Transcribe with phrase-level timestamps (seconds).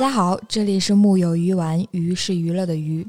[0.00, 3.06] 大家好，这里是木有鱼丸，鱼是娱乐的鱼。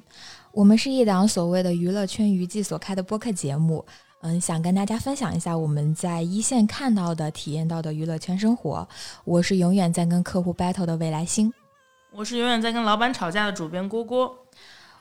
[0.51, 3.85] 我们是一档所谓的娱乐圈娱记所开的播客节目，
[4.19, 8.85] 嗯，想跟大家分享一下我们在一线看到的、体验到的娱乐圈生活。
[9.23, 11.53] 我是永远在跟客户 battle 的未来星，
[12.11, 14.35] 我是永远在跟老板吵架的主编郭郭。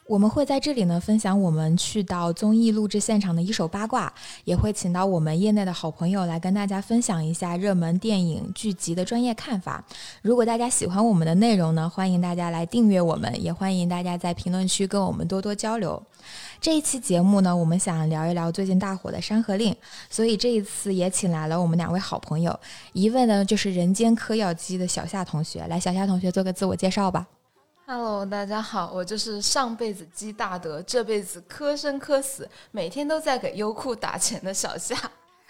[0.06, 4.12] 我们会在这里呢分享我们去到综艺录制现场的一手八卦，
[4.44, 9.84] 也会请到我们业内的好朋友来跟大家分享一下热门电影剧集的专业看法。
[10.20, 16.02] 如果大家喜欢我们的内容呢，欢迎大家来订阅我们，也欢迎大家在评论区跟我们多多交流。
[16.60, 19.72] 这一期节目呢，我们想聊一聊最近大火的《山河令》，
[20.10, 22.58] 所以这一次也请来了我们两位好朋友，
[22.92, 27.26] 一位呢就是人间嗑药机的小夏同学，来，小夏同学做个自我介绍吧。
[27.92, 34.94] Hello，大家好，我就是上辈子积大德，这辈子磕生磕死，每天都在给优酷打钱的小夏。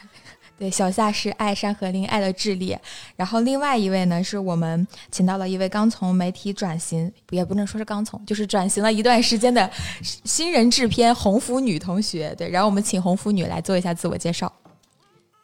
[0.59, 2.75] 对，小夏是爱山河令，爱的智力。
[3.15, 12.35] 然后另外一位呢，是我们请到了一位刚从媒体转型，也不能说是刚从，就是转型了一段时间的新人制片红福女同学。
[12.39, 14.51] 对，然后我们请红福女来做一下自我介绍。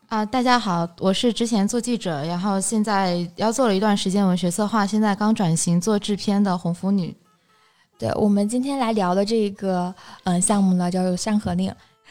[0.08, 7.14] 啊，大家好，我是之前做记者，然后现在要做了一段时间文学策划，现在刚转型做制片的红福女。
[7.98, 11.68] 对我们今天来聊的这个嗯项目呢，叫做《山河令》。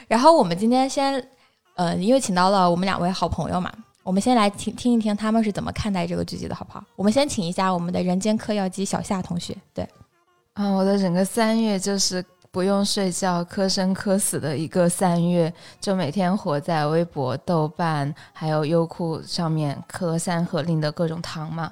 [0.09, 1.25] 然后我们今天先
[1.75, 3.71] 嗯，因为请到了我们两位好朋友嘛，
[4.03, 6.83] 我们先来听听一听他们是怎么看待这个剧集的，好不好？
[6.97, 9.55] 我们先请一下我们的人间嗑药机小夏同学。
[9.73, 9.87] 对，
[10.55, 12.23] 啊，我的整个三月就是。
[12.55, 21.69] 不用睡觉，磕生磕死的一个三月，就每天活在微博、豆瓣还有优酷上面磕《山河令》的各种糖嘛。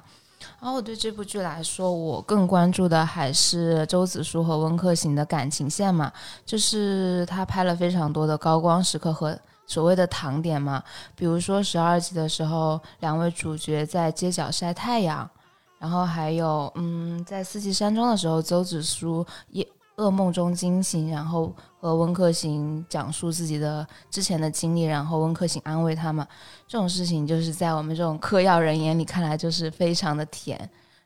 [0.60, 6.12] 然后我对这部剧来说，我更关注的还是周子舒和温客行的感情线嘛，
[6.44, 9.34] 就是他拍了非常多的高光时刻和
[9.66, 10.84] 所谓的糖点嘛，
[11.16, 15.26] 比如说十二集的时候，两位主角在街角晒太阳，
[15.78, 19.66] 然后还有嗯，在四季山庄的时候，周子舒也。
[19.96, 26.26] 噩梦中惊醒，然后和温客行讲述自己的之前的经历，然后温客行安慰他们。
[26.66, 30.58] 这种事情就是在我们这种嗑药人眼里看来就是非常的甜。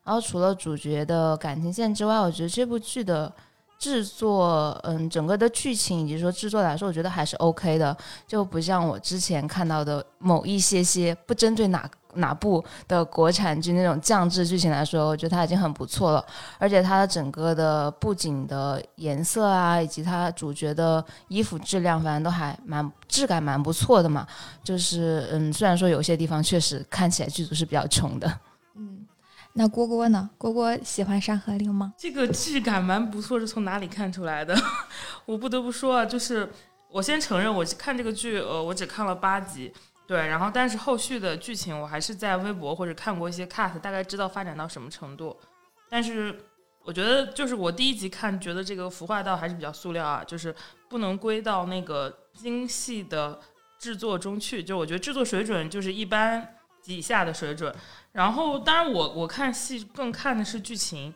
[0.02, 3.30] 然后除了主角的感情线之外，我觉得这部剧的
[3.78, 7.94] 制作，嗯，整个的剧情以及说制作来说，我觉得还是 OK 的，
[8.26, 11.88] 就不像我之前看到的某一些些不针对哪。
[12.18, 16.24] 哪部的国产剧那种降智剧情来说，我觉得它已经很不错了，
[16.58, 24.26] 而且它的整个的布景的颜色啊，以及它主角的衣服质量，反正都还蛮质感蛮不错的嘛。
[24.62, 28.40] 就是嗯，虽然说有些地方确实看起来剧组是比较穷的。
[28.76, 29.06] 嗯，
[29.52, 30.28] 那郭郭呢？
[30.36, 31.92] 郭郭喜欢《山河令》吗？
[31.96, 34.56] 这个质感蛮不错，是从哪里看出来的？
[35.24, 36.48] 我不得不说啊，就是
[36.90, 39.72] 我先承认，我看这个剧，呃，我只看了八集。
[40.08, 45.38] 对，然后但是后续的剧情我还是在微博或者看过一些 cut，大概知道发展到什么程度。
[45.86, 46.34] 但是
[46.82, 50.54] 我觉得，就是我第一集看，觉得这个服化道还是比较塑料啊，就是
[50.88, 53.38] 不能归到那个精细的
[53.78, 54.64] 制作中去。
[54.64, 57.74] 就我觉得制作水准就是一般及以下的水准。
[58.12, 61.12] 然后当然我我看戏更看的是剧情，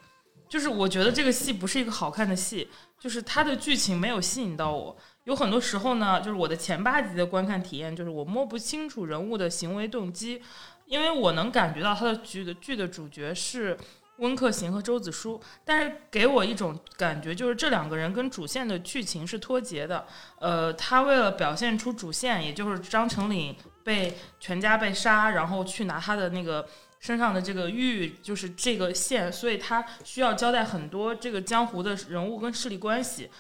[0.50, 2.68] 就是我觉得这个戏不是一个好看的戏，
[3.00, 4.94] 就是它的剧情没有吸引到我。
[5.24, 10.42] 有很多时候呢，就是我的前八集的观看体验，就是我摸不清楚人物的行为动机，
[10.86, 13.78] 因为我能感觉到他的剧的剧的主角是
[14.18, 20.04] 温客行和周子舒，但是给我一种感觉，就是这两个人跟主线的剧情是脱节的。
[20.40, 26.66] 呃，他为了表现出主线，也就是张成岭被全家被杀，然后去拿他的那个
[26.98, 33.30] 身上的这个玉，就是这个线，所以他需要交代很多这个江湖的人物跟势力关系。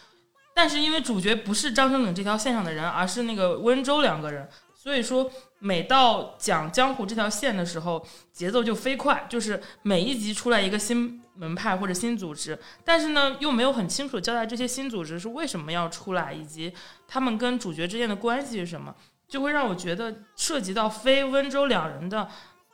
[0.54, 16.72] 但是因为主角不是张成岭这条线上的人，而是那个温州两个人，所以说每到讲江湖这条线的时候，节奏就飞快，就是每一集出来一个新门派或者新组织，但是呢又没有很清楚交代这些新组织是为什么要出来，以及
[17.08, 18.94] 他们跟主角之间的关系是什么，
[19.26, 22.28] 就会让我觉得涉及到非温州两人的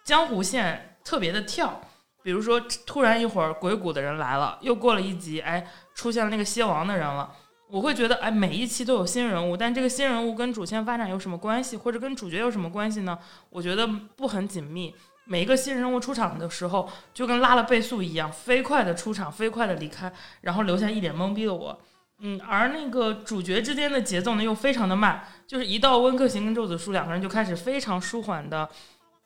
[0.05, 1.81] 江湖线特别的跳，
[2.23, 7.31] 比如说突然一会儿鬼谷的人来了，又过了一集，哎，出现了那个蝎王的人了。
[7.70, 13.19] 我会觉得，哎，每一期都有新人物，但这个新人物跟主线发展有什么关系，或者跟主角有什么关系呢？
[13.50, 13.87] 我觉得
[14.17, 14.94] 不很紧密。
[15.26, 20.11] 每一个新人物出场的时候，就跟拉了倍速一样，飞快的出场，飞快的离开，
[20.41, 21.79] 然后留下一脸懵逼的我。
[22.20, 28.69] 嗯，而那个主角之间的节奏呢，又非常的慢，就是一到温客行跟周子舒两个人就开始非常舒缓的，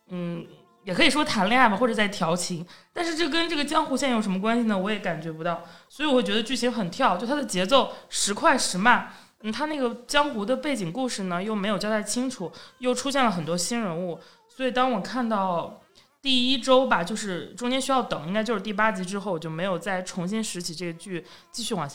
[0.08, 0.44] 嗯。
[0.84, 4.76] 也可以说谈恋爱吧，或者在调情，但是这跟这个江湖线有什么关系呢？
[4.76, 9.12] 我也感觉不到，所以我会觉得剧情很跳，就它的节奏时快时慢。
[9.44, 15.80] 嗯，它那个江湖的背景故事呢又没有交代清楚，又出现了很多新人物，所以当我看到
[16.20, 21.90] 第一周吧，就是中间需要等，应该就是第八集之后，我就没有再重新拾起这个剧继续往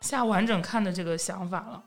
[0.00, 1.82] 下完整看的这个想法了。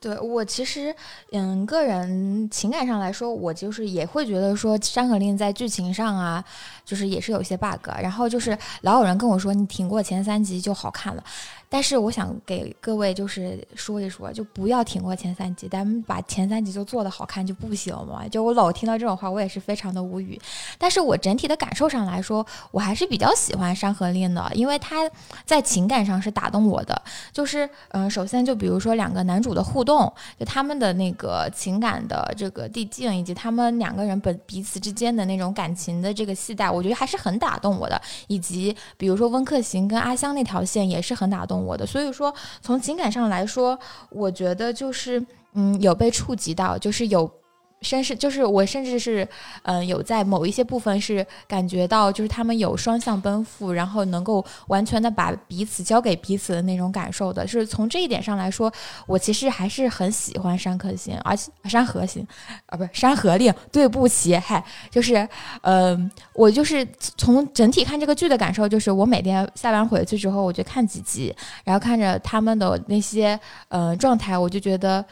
[0.00, 0.94] 对我其实，
[1.32, 6.44] 嗯，个人情感上来说，我就是也会觉得说《山河令》在剧情上啊，
[6.84, 7.88] 就是也是有些 bug。
[8.00, 11.24] 然后就是老有人跟我说，你挺过前三集就好看了。
[11.70, 18.26] 但是我想给各位就是说一说，就不要挺过前三集，咱们把前三集就做的好看就不行吗？
[18.26, 20.40] 就我老听到这种话，我也是非常的无语。
[20.78, 25.10] 但是我整体的感受上来说，我还是比较喜欢《山河令》的，因为它
[25.44, 27.02] 在情感上是打动我的。
[27.32, 30.10] 就是嗯，首先就比如说两个男主的互动，
[30.40, 38.00] 就他们的那个情感的这个递进，以及他们两个人本彼此之间的那种感情的这个戏带，我觉得还是很打动我的。
[38.26, 41.57] 以及比如说温客行跟阿香那条线也是很打动。
[41.64, 43.78] 我的，所以说从情感上来说，
[44.10, 45.24] 我觉得就是
[45.54, 47.30] 嗯，有被触及到，就是有。
[47.80, 49.26] 甚至就是我，甚至是，
[49.62, 57.44] 嗯，有在某一些部分是感觉到，就是他们有双向奔赴，然后能够完全的把彼此交给彼此的那种感受的。
[57.44, 58.72] 就是从这一点上来说，
[59.06, 62.26] 我其实还是很喜欢山河行，而且山河行，
[62.66, 63.54] 啊，不是山河令。
[63.70, 65.28] 对不起，嗨，就是，
[65.62, 66.84] 嗯，我就是
[67.16, 71.32] 从整体看这个剧的感受，就是我每天下班回去之后，我就看几集，
[71.62, 73.38] 然后看着他们的那些，
[73.68, 75.04] 呃，状态，我就觉得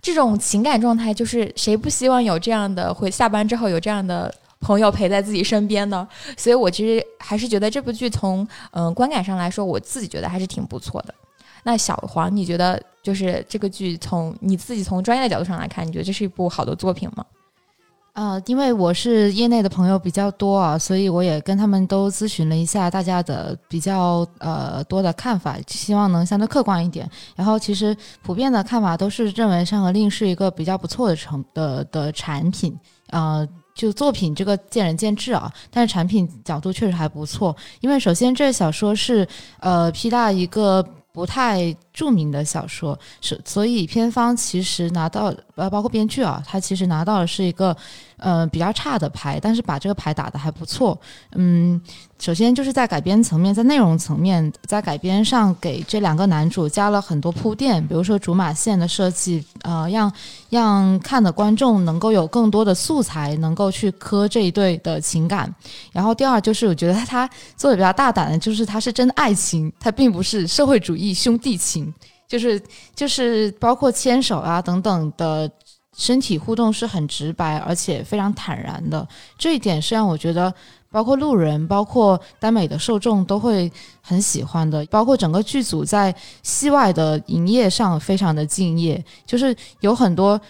[0.00, 2.13] 这种情感状态，就是谁不希望。
[2.22, 6.06] 有这样的，会下班之后有这样的朋友陪在自己身边呢，
[6.36, 11.14] 所以我其实还是觉得这部剧从嗯观感上来说，我自己觉得还是挺不错的。
[11.62, 17.24] 那小黄，你觉得就是这个剧从你自己从专业的角度上来看，你觉得这是一部好的作品吗？
[18.14, 27.10] 呃，因为我是业内的朋友比较多啊，所以我也跟他们都咨询了一下大家的比较呃多的看法，希望能相对客观一点。
[27.34, 32.78] 然后其实普遍的看法都是认为《山河令》是一个比较不错的成的的产品，
[33.10, 33.44] 呃，
[33.74, 37.54] 就作品这个见仁见智啊，但是产品角度确实还不错。
[37.80, 39.26] 因为首先这小说是
[39.58, 41.76] 呃 P 大一个不太。
[41.94, 47.74] 著名的小说是，所以片方其实拿到呃，包括编剧啊，他其实拿到的是一个
[48.16, 50.98] 呃比较差的牌，但是把这个牌打得还不错。
[51.36, 51.80] 嗯，
[52.18, 60.12] 首先就是在改编层面，在内容层面，在改编上给这两个男主加了很多铺垫，比如说竹马线的设计，呃，让
[60.50, 65.54] 让看的观众能够有更多的素材，能够去磕这一对的情感。
[65.92, 71.83] 然后第二就是我觉得他做的比较大胆的，就是他是真爱情，他并不是社会主义兄弟情。
[72.26, 72.60] 就是
[72.94, 75.50] 就是包括牵手啊等等的
[75.96, 79.06] 身体互动是很直白而且非常坦然的，
[79.38, 80.52] 这一点是让我觉得
[80.90, 83.70] 包括路人包括耽美的受众都会
[84.00, 90.40] 很喜欢的，包括整个剧组在戏外的营业上非常的敬业，就是有很多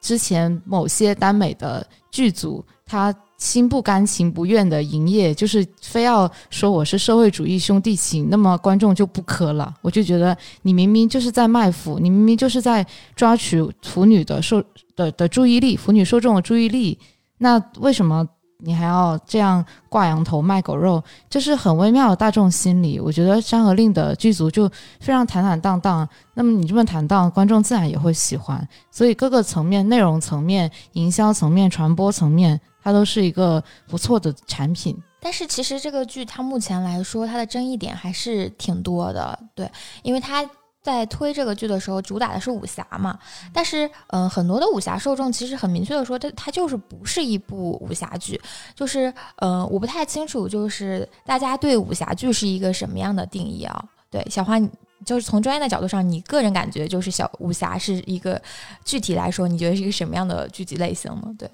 [0.00, 3.14] 之前某些耽美的剧组他。
[3.42, 9.74] 心不甘情不愿的营业，就是非要说我是社会主义兄弟情，那么观众就不磕了。
[9.82, 12.86] 我就觉得你明明就是在卖腐，你明明就是在
[13.16, 14.62] 抓取腐女的受
[14.94, 16.96] 的的注意力，腐女受众的注意力，
[17.38, 18.24] 那为什么
[18.58, 21.02] 你还要这样挂羊头卖狗肉？
[21.28, 23.00] 这是很微妙的大众心理。
[23.00, 24.68] 我觉得《山河令》的剧组就
[25.00, 28.64] 非常坦坦荡荡，那么你这么坦荡，观众自然也会喜欢。
[28.92, 32.60] 所以各个层面，内容层面、营销层面、传播层面。
[32.82, 39.38] 它都是一个不错的产品，但是其实这个剧它目前来说，它的争议点还是挺多的。
[39.54, 39.70] 对，
[40.02, 40.48] 因为它
[40.82, 43.16] 在推这个剧的时候，主打的是武侠嘛。
[43.52, 48.40] 但是，嗯，很多的武侠受众其实很明确的说，它它就是不是一部武侠剧。
[48.74, 53.84] 就是，嗯，我不太清楚，就是大家对武侠剧是一个什么样的定义啊？
[54.10, 54.58] 对，小花，
[55.06, 58.42] 就是从专业的角度上，你个人感觉就是小武侠是一个
[58.84, 61.32] 具体来说，你觉得是一个什么样的剧集类型呢？
[61.38, 61.48] 对。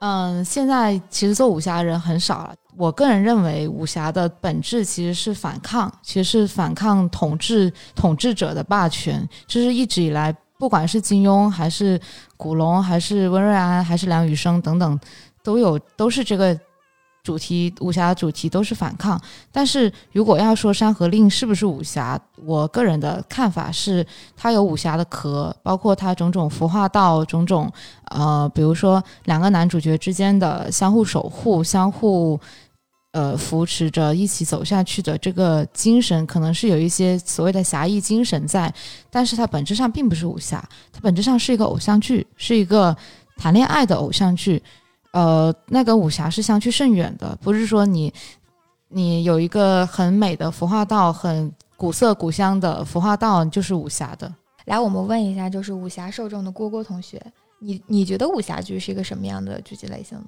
[0.00, 2.54] 嗯，现在其实做武侠人很少了。
[2.76, 9.26] 我个人认为，武侠的本质其实是反抗，其实是反抗统治统治者的霸权。
[9.46, 12.00] 就是一直以来，不管是金庸，还是
[12.36, 15.00] 古龙，还是温瑞安，还是梁羽生等等，
[15.42, 16.58] 都有都是这个。
[17.26, 24.06] 主题武侠的主题都是反抗，但是如果要说《山河令》是不是武侠，我个人的看法是，
[24.36, 27.68] 它有武侠的壳，包括它种种服化道、种种
[28.10, 32.38] 呃，比如说两个男主角之间的相互守护、相互
[33.10, 38.72] 呃扶持着一起走下去的这个精神，可能是有一些所谓的侠义精神在，
[39.10, 42.96] 但是它本质上并不是武侠，它本质上是一个偶像剧，是一个
[43.36, 44.62] 谈恋爱的偶像剧。
[45.16, 48.12] 呃，那个武侠是相去甚远的，不是说你
[48.88, 54.30] 你有一个很美的服化道，很古色古香的服化道就是武侠的。
[54.66, 57.18] 来，我们问一下，就是武侠受众的郭郭同学，
[57.60, 60.26] 你你觉得武侠剧是一个什么样的剧集类型呢？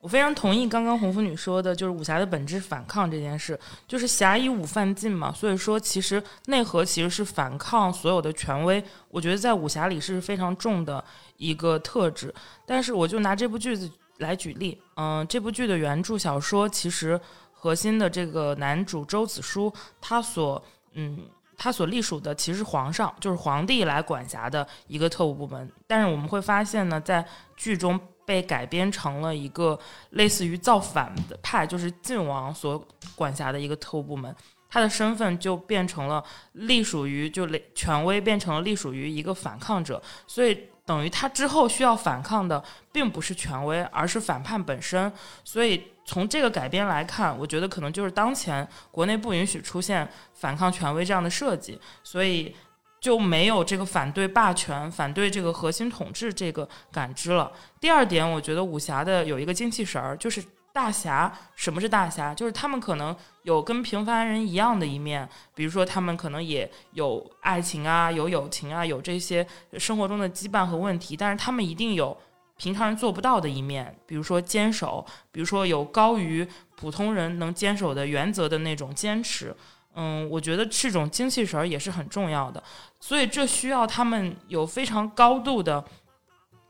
[0.00, 5.30] 我非常同意刚刚红拂女说的，就是武侠的本质反抗这件事，就是侠以武犯禁嘛。
[5.30, 8.82] 所以说，其实内核其实是反抗所有的权威。
[9.10, 11.04] 我觉得在武侠里是非常重的
[11.36, 12.34] 一个特质。
[12.64, 13.90] 但是，我就拿这部剧子
[14.20, 17.20] 来举例，嗯，这部剧的原著小说其实
[17.52, 20.62] 核心的这个男主周子舒，他所
[20.94, 21.18] 嗯
[21.58, 25.70] 他所隶属的其实皇上，就是皇帝来管辖的一个特务部门。
[25.86, 28.00] 但是我们会发现呢，在剧中。
[28.22, 29.76] 被改编成了一个
[30.10, 32.86] 类似于造反的派，就是晋王所
[33.16, 34.32] 管辖的一个特务部门，
[34.68, 36.22] 他的身份就变成了
[36.52, 40.56] 隶属于就权威，变成了隶属于一个反抗者，所以
[40.90, 45.12] 等于他之后需要反抗的并不是权威，而是反叛本身。
[45.44, 52.54] 所以从这个改编来看，我觉得可能就是当前国内不允许出现反抗权威这样的设计，所以。
[53.00, 57.50] 就没有这个反对霸权、反对这个核心统治这个感知了。
[57.80, 61.32] 第二点，我觉得武侠的有一个精气神儿，就是大侠。
[61.54, 62.34] 什么是大侠？
[62.34, 69.46] 就是他们可能有跟平凡人一样的一面，比如说他们可能也有爱情啊，有友情啊，有这些
[69.78, 72.16] 生活中的羁绊和问题，但是他们一定有
[72.56, 76.46] 平常人做不到的一面，比如说坚守，比如说有高于
[76.76, 79.54] 普通人能坚守的原则的那种坚持。
[79.94, 82.62] 嗯，我觉得这种精气神儿也是很重要的，
[83.00, 85.84] 所以这需要他们有非常高度的，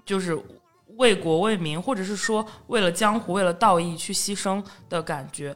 [0.06, 0.34] 就是
[0.96, 5.54] 为国为民，或者是说为了江湖、为了道义去牺牲的感觉。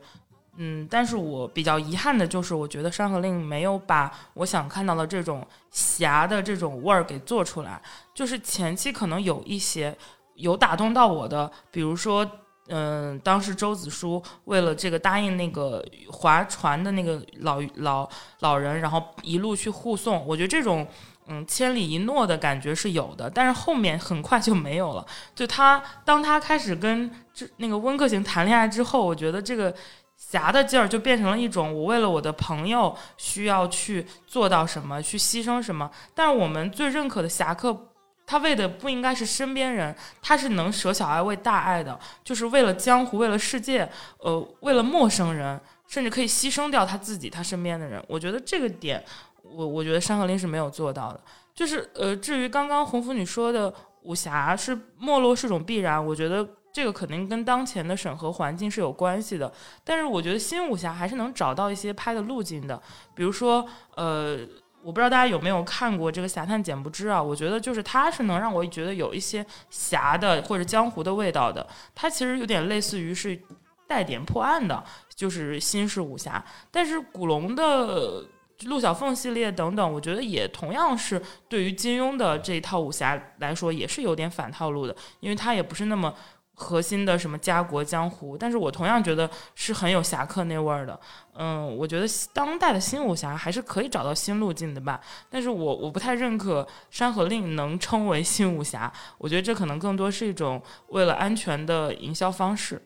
[0.57, 7.81] 嗯，但是我比较遗憾的就是，我觉得《山河令》没有把我想看到的这种侠的这种味儿给做出来。
[8.15, 9.97] 就是前期可能有一些
[10.35, 12.29] 有打动到我的，比如说。
[12.69, 18.09] 嗯，当时周子舒为了这个答应那个划船的那个老老
[18.41, 20.27] 老人，然后一路去护送。
[20.27, 20.87] 我觉得这种
[21.27, 25.07] 嗯千里一诺的感觉是有的，但是后面很快就没有了。
[25.35, 29.75] 就他当他开始跟这那个温客行谈恋爱之后，我觉得这个
[30.17, 35.91] 侠的劲儿就变成了一种我为了我的朋友需要去做到什么，去牺牲什么。
[36.15, 37.89] 但是我们最认可的侠客。
[38.27, 48.03] 他为的不应该是身边人，他是能舍小爱为大爱的，就是为了江湖，为了世界，呃，为了陌生人，甚至可以牺牲掉他自己，他身边的人。
[48.09, 49.05] 我觉得这个点，
[49.45, 51.21] 我我觉得《山河令》是没有做到的。
[51.55, 53.73] 就是呃，至于刚刚红拂女说的
[54.03, 59.53] 武侠是没落是种必然，我觉得这个肯定跟当前的审核环境是有关系的。
[59.85, 62.81] 但是我觉得新武侠还是能找到一些拍的路径的，
[63.15, 64.39] 比如说呃。
[64.85, 67.23] 我不知道大家有没有看过这个《侠探简不知》啊？
[67.23, 71.67] 我觉得就是它是能让我觉得有一些侠的或者江湖的味道的。
[71.95, 73.41] 它其实有点类似于是
[73.89, 74.85] 带点破案的，
[75.15, 76.45] 就是新式武侠。
[76.71, 78.27] 但是古龙的
[78.63, 86.15] 陆小凤系列等等，我觉得也同样是对于金庸的这一套武侠来说也是有点反套路的，因为它也不是那么。
[86.57, 91.01] 核心的什么家国江湖，但是我同样觉得是很有侠客那味儿的。
[91.35, 95.01] 嗯，我觉得当代的新武侠还是可以找到新路径的吧。
[95.29, 102.81] 但是我我不太认可《山河令》能称为新武侠，我觉得这可能更多是一种为了安全的营销方式。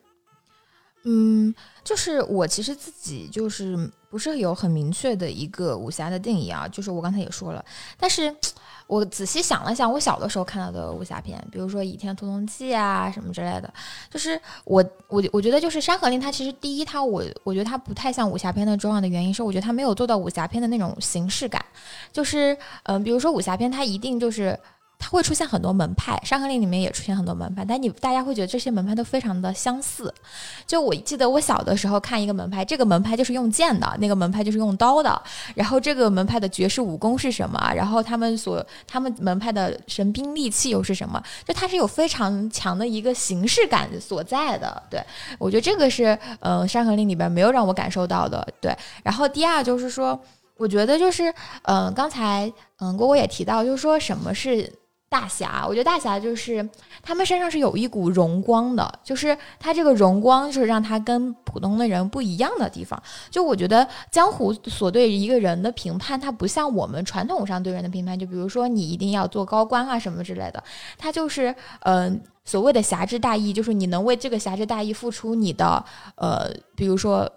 [1.05, 7.65] 嗯，就是我其实自己就是不是有很明确的一个武侠的定义啊，就是我刚才也说了，
[7.99, 8.35] 但是。
[8.87, 13.71] 我仔细想了想，我小的时候看到的武侠片，比如说《倚天屠龙记》啊什么之类的，
[14.09, 21.63] 就是我我我觉得就是《山河令》，它其实第一它我我觉得它不太像武侠片的重要的原因是，我觉得它没有做到武侠片的那种形式感，
[22.11, 24.59] 就是嗯，比如说武侠片它一定就是。
[24.99, 30.13] 它会出现很多门派，《山河令》里面也出现很多门派，但你大家会觉得这些门派都非常的相似。
[30.67, 35.23] 就我记得我小的时候看一个门派，这个门派就是用剑的，那个门派就是用刀的，
[35.55, 37.73] 然后这个门派的绝世武功是什么？
[37.75, 41.23] 然后他们所他们门派的神兵利器又是什么？
[41.47, 44.83] 就它是有非常强的一个形式感所在的。
[44.91, 45.01] 对
[45.39, 48.47] 我觉得这个是，嗯，《山河令》里边没有让我感受到的。
[48.61, 50.21] 对，然后第二就是说，
[50.57, 54.71] 我觉得就是，嗯，刚才嗯郭郭也提到，就是说什么是。
[55.11, 56.69] 大侠，我觉得大侠就是
[57.03, 63.03] 他们身上是有一股荣光的，就是他这个荣光就是让他跟普通的人不一样的地方。
[63.31, 70.63] 就我觉得江湖所对一个人的评判，他不像我们传统上对人的评判，就比如说你一定要做高官啊什么之类的，
[70.99, 75.83] 他就是嗯所谓的侠之大义，就是你能为这个侠之大义付出你的
[76.17, 77.31] 呃，比如说。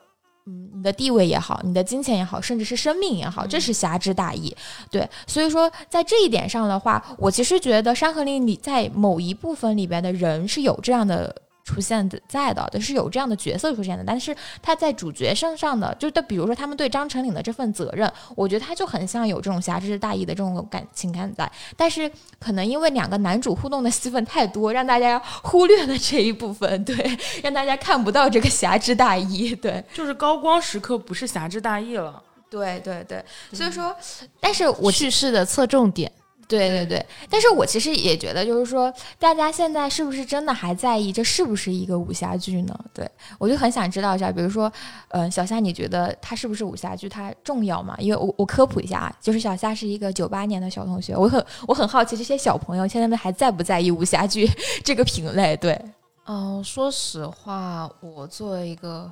[0.45, 4.55] 嗯，你的地位也好，你的金钱也好，甚至是生命也好，这是侠之大义。
[4.89, 11.35] 对，所以说在这一点上的话，我其实觉得《山河令》里在某一部分里边的人是有这样的。
[11.71, 14.03] 出现的在的，是有这样的角色出现的。
[14.05, 21.49] 但是他在主角身上的，就的比如说他们对张成岭的这份责任，我觉得他就很像有这种侠之大义的这种感情感在。
[21.77, 32.21] 但是可能因为两个男主互动的戏份太多，让大家忽略了这一部分，对，让大家看不到这个侠之大义，对，就是高光时刻不是侠之大义了。
[32.49, 33.23] 对对对，
[33.53, 33.95] 所以说，
[34.41, 36.11] 但是我叙事的侧重点。
[36.59, 42.77] 对对对，但是我其实也觉得，就是说，大家现在是不是真的还在意这是不是一个武侠剧呢？
[42.93, 44.71] 对我就很想知道一下，比如说，
[45.09, 47.07] 嗯，小夏，你觉得它是不是武侠剧？
[47.07, 47.95] 它重要吗？
[47.99, 54.45] 因为我我科普一下啊，就是小夏是一个九八年的小同学，我很我很好奇这些小朋友现在们还在不在意武侠剧
[54.83, 55.55] 这个品类？
[55.57, 55.79] 对，
[56.25, 59.09] 哦，说实话，我作为一个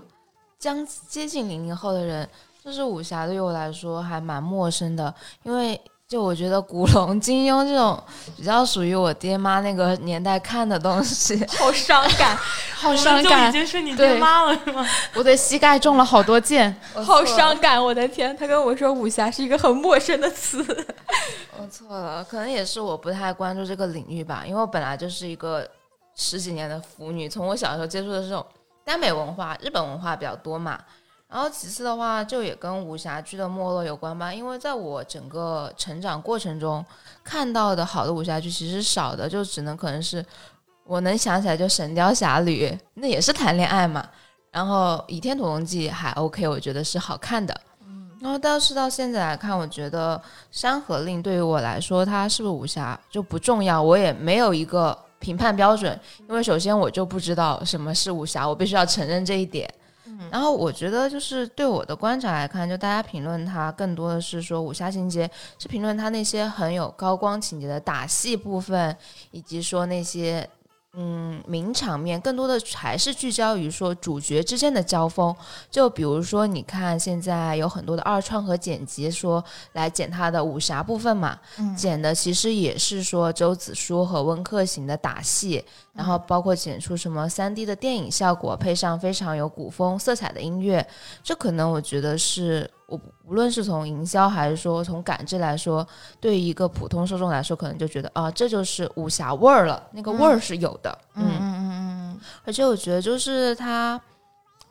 [0.59, 2.27] 将接近零零后的人，
[2.63, 5.79] 就是武侠对于我来说还蛮陌生的，因为。
[6.09, 8.03] 就我觉得古龙、金庸这种
[8.35, 12.35] 比较属于我爹妈那个年代看的东西，好伤感，
[12.73, 14.83] 好伤感，已经是你爹妈了是吗？
[15.13, 18.35] 我的膝盖中了好多箭，好伤感，我的天！
[18.35, 20.65] 他跟我说武侠是一个很陌生的词，
[21.61, 25.63] 我错了，可能也是我不太关注这个领域吧，因为我本来就是一个
[26.15, 28.43] 十几年的腐女，从我小时候接触的这种
[28.83, 30.79] 耽美文化、日本文化比较多嘛。
[31.31, 34.33] 然后其次的话，就也跟武侠剧的没落有关吧。
[34.33, 36.83] 因为在我整个成长过程中，
[37.23, 40.25] 看到的好的武侠剧其实少的，就只能可能是
[40.85, 44.03] 我能想起来就《神雕侠侣》，那也是谈恋爱嘛。
[44.49, 47.55] 然后《倚天屠龙记》还 OK，我觉得是好看的。
[47.85, 48.09] 嗯。
[48.19, 50.17] 然后但是到现在来看，我觉得
[50.49, 55.97] 《山河令》对于我来说，它是不是武侠就不重要，我也没有一个评判标准。
[56.27, 59.71] 因为首先我就不知道什么是武侠，我必须要承认这一点。
[60.31, 68.95] 然后我觉得，就是对我的观察来看，就大家评论他更多的是说武侠情节，是评论他那些很有高光情节的打戏部分，
[69.31, 70.49] 以及说那些。
[70.93, 75.33] 嗯，名场面更多的还是聚焦于说主角之间的交锋。
[75.69, 79.43] 就比如说，你看现在有很多的二创和剪辑，说
[79.73, 81.39] 来剪他的武侠部分嘛，
[81.77, 90.85] 剪的其实也是说周子舒和温客行的打戏，然后包括剪出什么三 D 的电影效果，配上非常有古风色彩的音乐，
[91.23, 92.69] 这可能我觉得是。
[92.89, 95.87] 我无论是从营销还是说从感知来说，
[96.19, 100.97] 对于一个普通受众来说，可能就觉得啊，这就是武侠味儿了，那个味儿是有的。
[101.13, 102.19] 嗯嗯嗯嗯。
[102.43, 104.01] 而且我觉得就是他，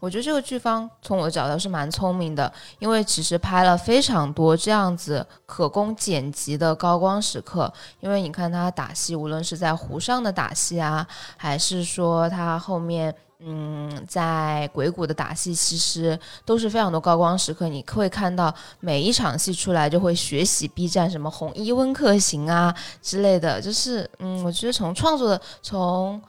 [0.00, 7.72] 我觉得这个剧方从我的角度是蛮聪明的，因为其实拍了非常多这样子可供剪辑的高光时刻。
[8.00, 13.14] 因为你看他打戏，无论是在湖上的打戏啊，还是说他后面。
[13.40, 26.20] 嗯，在鬼谷的打戏其实都是非常多高光时刻，你会看到每一场戏出来就会学习 B 站什么红衣温客行啊之类的，就是嗯，我觉得从创作的从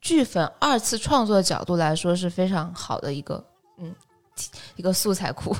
[0.00, 3.44] 剧粉二次创作的角度来说是非常好的一个
[3.78, 3.94] 嗯
[4.74, 5.54] 一个素材库。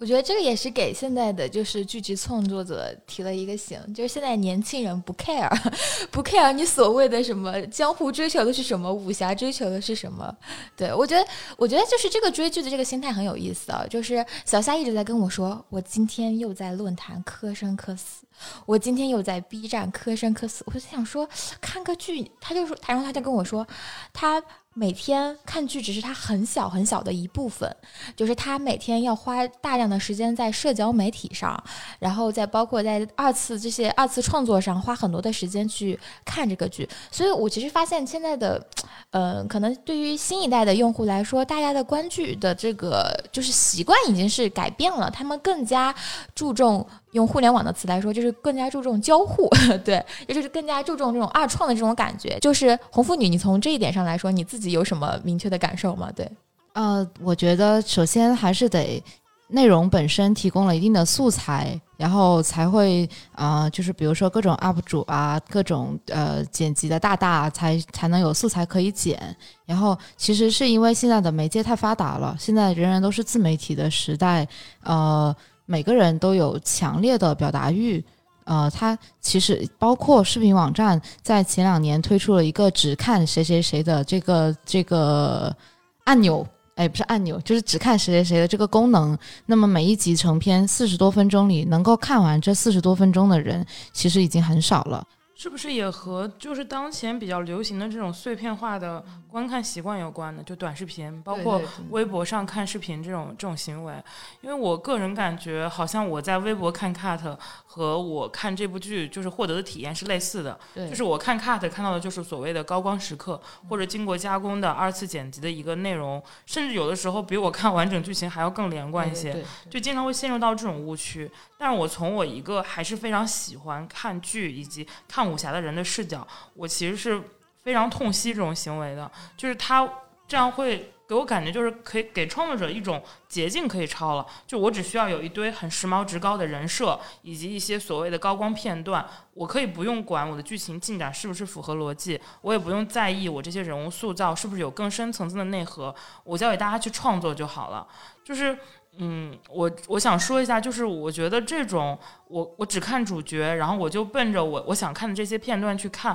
[0.00, 5.46] 我觉得这个也是给现在的就是剧集创作者提了一个醒，就是现在年轻人不 care，
[6.10, 10.34] 不 care 你所谓的什么江湖追求的是什么，武侠追求的是什么。
[10.74, 13.84] 对我觉得，我觉得就是这个追剧的这个心态很有意思啊。
[13.90, 18.24] 就是小夏一直在跟我说，我今天又在论坛磕生磕死，
[18.64, 20.64] 我今天又在 B 站磕生磕死。
[20.66, 21.28] 我就想说，
[21.60, 23.66] 看个剧，他就说，然后他就跟我说，
[24.14, 24.42] 他。
[24.74, 27.74] 每天看剧只是他很小很小的一部分，
[28.14, 31.60] 就是他每天要花大量的时间在社交媒体上，
[31.98, 36.88] 然后再包括在二次这些二次创作上花很多的时间去看这个剧。
[37.10, 38.64] 所以我其实发现现在的，
[39.10, 45.92] 呃，可能对于新一代的用户来说，大家的观剧的这个就是习惯已经是改变了，他们更加
[46.32, 46.86] 注重。
[47.12, 49.48] 用互联网的词来说，就是更加注重交互，
[49.84, 52.38] 对，也就是更加注重这种二创的这种感觉。
[52.40, 56.08] 就是红妇女，你从这一点上来说，你自己有什么明确的感受吗？
[56.14, 56.30] 对，
[56.74, 59.02] 呃，我觉得首先还是得
[59.48, 69.36] 内容本身提供了一定的素材，然后才会啊，就是比如说各种 UP 主啊，各种呃剪辑的大大才才能有素材可以剪。
[69.66, 74.46] 然后其实是因为现在的媒介太发达了，现在人人都是自媒体的时代，
[74.84, 75.34] 呃。
[75.70, 78.04] 每个人都有强烈的表达欲，
[78.42, 85.54] 呃，它其实包括视频网站在前两年推出了一个只看谁谁谁的这个这个
[86.02, 89.16] 按钮，哎，不是按钮，就是只看谁谁谁的这个功能。
[89.46, 95.06] 那么每一集成片四十多分钟里，能够看完这四十多分钟的人，其实已经很少了。
[95.40, 100.42] 是不是也和就是当前比较流行的这种碎片化的观看习惯有关呢？
[100.44, 103.94] 就短视频，包括微博上看视频这种这种行为。
[104.42, 110.60] 因为我个人感觉，好像我在微博看 cut 和我看这部剧就是获得的体验是类似的。
[110.74, 119.42] 就是我看 cut 看到的就是所谓的高光时刻，或者经过加工的二次剪辑的一个内容，甚至有的时候比我看完整剧情还要更连贯一些。
[119.70, 121.30] 就经常会陷入到这种误区。
[121.60, 125.20] 但是我从我一个还是非常喜欢看剧以及看。
[125.30, 127.22] 武侠的人的视角，我其实是
[127.62, 129.88] 非常痛惜这种行为的，就是他
[130.26, 134.26] 这样会给我感觉，就是可以给创作者一种捷径可以抄了。
[134.44, 145.94] 就我只需要有一堆很时髦、职高的人设，以及一些所谓的高光片段，我可以不用管我的剧情进展是不是符合逻辑，我也不用在意我这些人物塑造是不是有更深层次的内核，
[146.24, 147.86] 我交给大家去创作就好了。
[148.24, 148.58] 就是。
[149.02, 156.14] 嗯，我我想说一下，就是我觉得这种我我只看主角，然后我就奔着我我想看的这些片段去看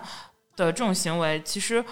[0.56, 1.84] 的这种行为，其实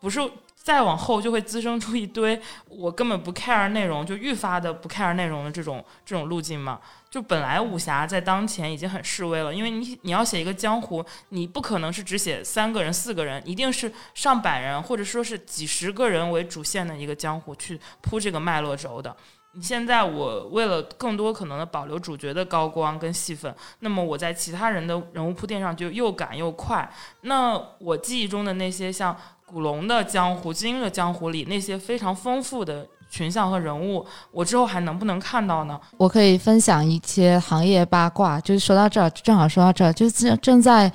[0.00, 0.20] 不是
[0.56, 6.80] 再往后就会滋生出一堆我根本不 care 内容，就愈发的不 care 内容的这种这种路径嘛。
[7.08, 19.14] 就本来武侠在当前已经很示威了，因为你你要写一个江湖，你不可能是只写三个人、四个人，一定是上百人或者说是几十个人为主线的一个江湖去铺这个脉络轴的。
[19.54, 26.90] 你现在我为了更多可能的保留主角的高光跟戏份，那么我在其他人的人物铺垫上就又赶又快。
[27.20, 35.78] 那我记忆中的那些像古龙的江湖、金庸的江湖里那些非常丰富的群像和人物，我之后还能不能看到呢？
[35.98, 40.90] 我可以分享一些行业八卦，就是说到这儿，正好说到这儿，就是正正在。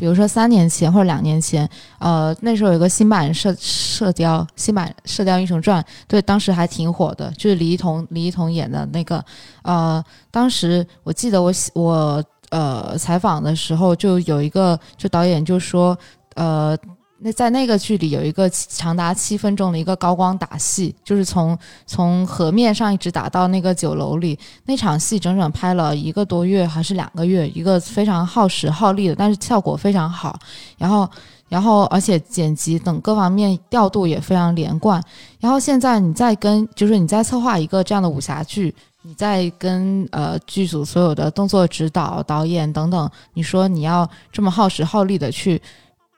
[0.00, 9.22] 比如说三年前或者两年前，呃，那时候有个新版《射射雕》，新版《射雕英雄传》，对，当时还挺火的，就是李一桐，李一桐演的那个，
[9.62, 15.96] 呃，当时我记得我我呃采访的时候，就有一个就导演就说，
[16.34, 16.76] 呃。
[17.22, 21.56] 那在那个剧里有一个长达七分钟的一个高光打戏，就是从
[21.86, 30.38] 从河面上一直打到那个酒楼里，那场戏整整拍了一个多月还是两个月，一个非常耗时耗力的，但是效果非常好。
[30.78, 31.06] 然后，
[31.50, 35.02] 然后而且剪辑等各方面调度也非常连贯。
[35.38, 45.60] 然后现在你再跟，就是你在策划一个这样的武侠剧，你在跟呃剧组所有的动作指导、导演等等，你说你要这么耗时耗力的去。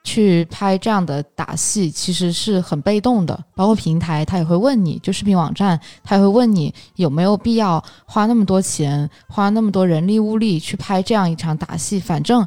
[0.03, 11.99] 去拍这样的打戏其实是很被动的，包括平台他也会问你，就视频网站他也会问你有没有必要花那么多钱，花那么多人力物力去拍这样一场打戏。
[11.99, 12.45] 反正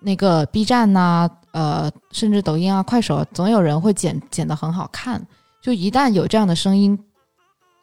[0.00, 5.26] 那个 B 站呐，呃，甚至抖音啊、快手，总有人会剪剪得很好看。
[5.60, 6.98] 就一旦有这样的声音。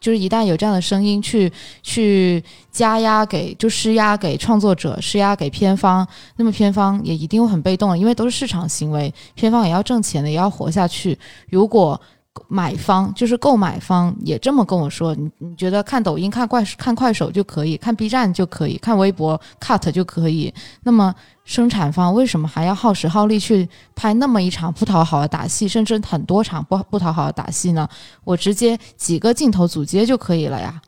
[0.06, 11.18] 就是一旦有这样的声音去去加压给就施压给创作者施压给片方，那么片方也一定会很被动，因为都是市场行为，片方也要挣钱的，也要活下去。
[11.50, 12.00] 如果
[12.48, 21.14] 买方就是购买方也这么跟我说，你你觉得看抖音、看快看快手就可以，看 B 站就可以，看微博 cut 就可以，那么。
[21.46, 27.88] 生产方为什么还要耗时耗力去拍那么一场不讨好的打戏，甚至很多场不不讨好的打戏呢？
[28.24, 30.82] 我直接几个镜头组接就可以了呀。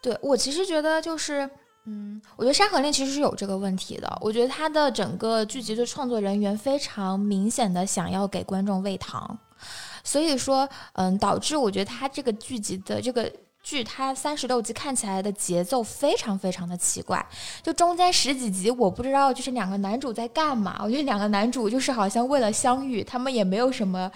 [0.00, 1.48] 对我其实觉得就是，
[1.86, 4.18] 嗯，我觉得《山河令》其实是有这个问题的。
[4.20, 9.38] 我觉得它的整个剧集的创作人员非常明显的想要给观众喂糖，
[10.04, 13.32] 所以说，嗯，导致我觉得它这个剧集的这个。
[13.64, 17.24] 剧它三十六集看起来的节奏非常非常的奇怪，
[17.62, 20.80] 就中间十几集我不知道就是两个男主在干嘛。
[20.82, 24.10] 我觉得两个男主就是好像为了相遇，他们也没有什么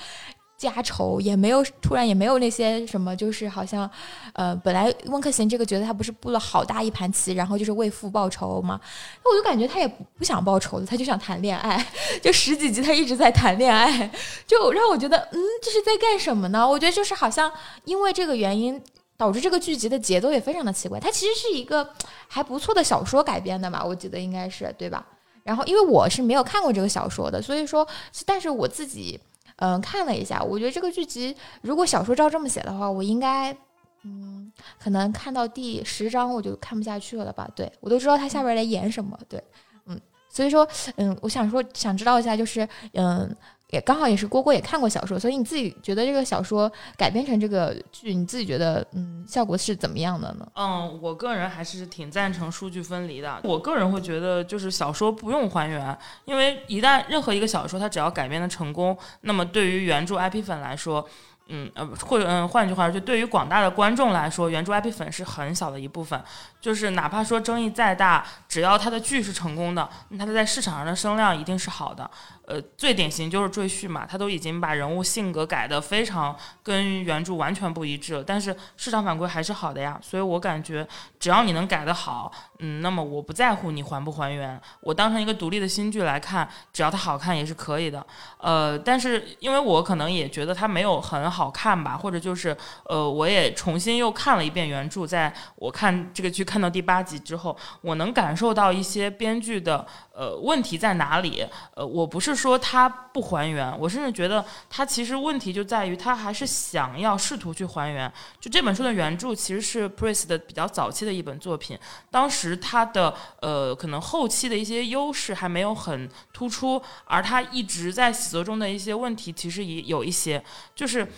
[0.56, 3.88] 家仇，也没有突然也没有那些什么，就是好像
[4.32, 8.80] 呃本来温客行这个角色他不是布了好大一盘棋，然后就是为父报仇吗？
[9.24, 11.86] 那我就感觉他也不不想报仇的，他就想谈恋爱，
[12.22, 14.10] 就十几集他一直在谈恋爱，
[14.46, 16.68] 就让我觉得嗯这是在干什么呢？
[16.68, 17.52] 我觉得就是好像
[17.84, 18.82] 因为这个原因。
[19.18, 21.00] 导致这个剧集的节奏也非常的奇怪。
[21.00, 21.88] 它其实是一个
[22.28, 25.02] 还不错的小说改编的嘛，我记得应该是对吧？
[25.42, 27.88] 然后因为我是没有看过这个小说的，所以说，
[28.26, 29.18] 但是我自己
[29.56, 33.56] 嗯看了一下，我觉得这个剧集如果小说照这么写的话，我应该
[34.02, 37.48] 嗯可能看到第十章我就看不下去了吧？
[37.54, 39.42] 对我都知道他下边来演什么，对，
[39.86, 40.66] 嗯，所以说
[40.96, 43.34] 嗯，我想说想知道一下，就是嗯。
[43.70, 50.46] 也刚好也是郭郭也看过小说，所以你自己觉得这个小说改编成这个剧，你自己觉得嗯效果是怎么样的呢？
[50.54, 53.40] 嗯，我个人还是挺赞成数据分离的。
[53.42, 61.04] 我个人会觉得就是小说不用还原，因为一旦任何一个小说它只要改编的成功，那么对于原著 IP 粉来说，
[61.48, 66.22] 嗯呃，或者嗯，换句话说，就对于广大的观众来说，原著 IP 粉是很小的一部分。
[66.60, 72.10] 就是哪怕说争议再大，只要他的剧是成功的，那他在市场上的声量一定是好的。
[72.46, 79.98] 呃，最典型就是赘婿嘛，他都已经把人物性格改得非常跟原著完全不一致了，但是市场反馈还是好的呀。
[80.00, 80.86] 所以我感觉，
[81.18, 82.30] 只要你能改得好，
[82.60, 88.06] 嗯，那么我不在乎你还不还原，我当成一个独立的新剧来看，只要它好看也是可以的。
[88.38, 101.44] 呃，但是因为我可能也觉得它没有很好看吧，或者就是呃，我也重新又看了一遍原著，在我看这个剧看到第八集之后，我能感受到一些编剧的呃问题在哪里。
[101.74, 102.35] 呃，我不是。
[102.36, 108.12] 说他不还原，我甚至觉得他其实问题就在于他还是想要试图去还原。
[108.38, 111.78] 就这本书的原著其实是 Priest 的比较早期的一本作品，
[112.10, 120.44] 当时他的呃可能后期的一些优势还没有很突出，而他一直在写作中的一些问题其实也有一些，
[120.74, 121.08] 就是。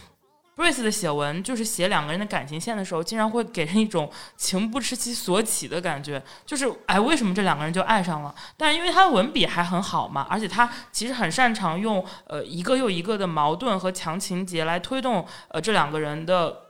[0.58, 8.34] Brace 的写文就是写两个人的感情线的时候，经常会给人一种情不知其所起的感觉，就是哎，为什么这两个人就爱上了？
[8.56, 16.62] 但是因为他的文笔还很好嘛，而且他其实很擅长用呃一个又一个的矛盾和强情节来推动呃这两个人的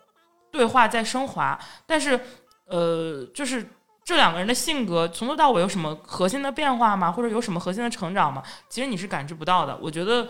[0.52, 1.58] 对话在升华。
[1.86, 2.20] 但是
[2.66, 3.66] 呃，就是
[4.04, 7.10] 这两个人的性格从头到尾有什么核心的变化吗？
[7.10, 8.42] 或者有什么核心的成长吗？
[8.68, 9.74] 其实你是感知不到的。
[9.80, 10.28] 我觉得。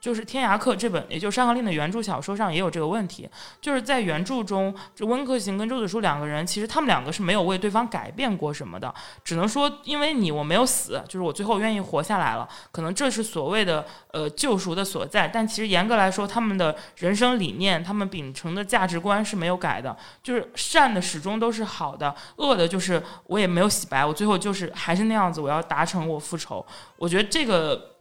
[0.00, 3.28] 就是《天涯客》这本，也就是《山河令》的原著小说上也有这个问题，
[3.60, 8.92] 就是在原著中，温客行跟周子舒两个人，其实他们两个是没有为对方改变过什么的，
[9.24, 15.26] 只能说因为你我没有死，就是我最后愿意活下来了，可能这是所谓的呃救赎的所在。
[15.26, 26.64] 但其实严格来说，他们的人生理念，他们秉承的价值观是没有改的，就是善的始终都是好的，恶的就是我也没有洗白，我最后就是还是那样子，我要达成我复仇。
[26.96, 27.97] 我觉得这个。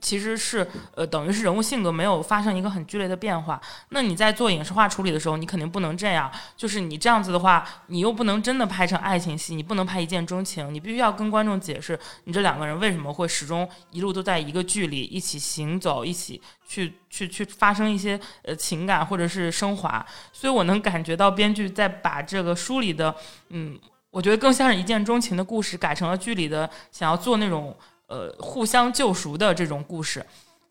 [0.00, 3.58] 其实是呃，等于是人物性格没有发生一个很剧烈的变化。
[3.88, 6.30] 那你在做影视化处理的时候，你肯定不能这样。
[6.56, 20.04] 就是你这样子的话，你又不能真的拍成爱情戏，你不能拍一见钟情，你必须要跟观众解释，你这两个人为什么会始终一路都在一个剧里一起行走，一起去去去发生一些呃情感或者是升华。
[20.32, 23.14] 所以我能感觉到编剧在把这个书里的，
[23.48, 23.78] 嗯，
[24.10, 27.74] 我觉得更像是一见钟情的故事，改成了剧里的想要做那种。
[28.06, 30.24] 呃，互相救赎的这种故事，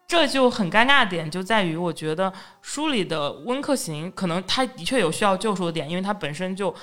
[0.08, 6.74] 这就很尴尬的点就在于，我觉得书里的温客行可能他的确有需要救赎的点，因为他本身就，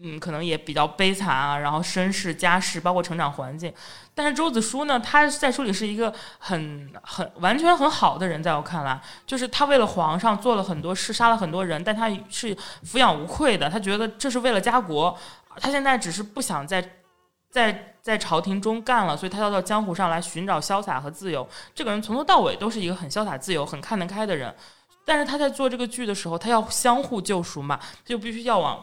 [0.00, 3.74] 嗯，可能也比较悲惨啊，然后身世、家世，包括成长环境。
[4.14, 12.54] 但是周子舒呢，他在书里是一个很很完全很好的人，在我看来，就是他为了皇上做了很多事，杀了很多人，但他是
[12.86, 15.18] 抚养无愧的，他觉得这是为了家国，
[15.56, 16.94] 他现在只是不想在。
[17.50, 21.46] 在在朝廷中干了，所以他要到江湖上来寻找潇洒和自由。
[21.74, 24.54] 这个人从头到尾都是一个很潇洒、自由、很看得开的人。
[25.04, 28.82] 但是他在做这个剧的时候，他要相互救赎嘛，他就必须要往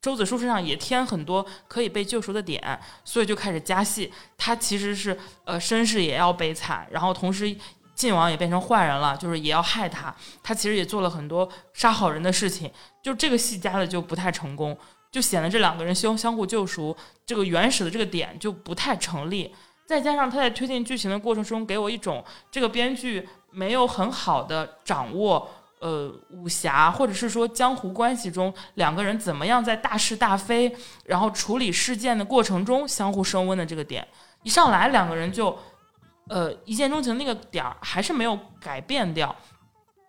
[0.00, 4.12] 周子舒身上也添很多可以被救赎的点，所以就开始加戏。
[4.36, 7.52] 他其实是呃身世也要悲惨，然后同时
[7.96, 10.14] 晋王也变成坏人了，就是也要害他。
[10.44, 12.70] 他其实也做了很多杀好人的事情，
[13.02, 14.78] 就这个戏加的就不太成功。
[15.10, 19.54] 就显得这两个人相相互救赎，这个原始的这个点就不太成立。
[19.86, 30.70] 再加上他在推进剧情的过程中，给我一种这个编剧没有很好的掌握，呃，武侠或者是说江湖关系中两个人怎么样在大是大非，
[31.06, 34.06] 然后处理事件的过程中相互升温的这个点，
[34.42, 35.58] 一上来两个人就，
[36.28, 39.34] 呃，一见钟情那个点儿还是没有改变掉。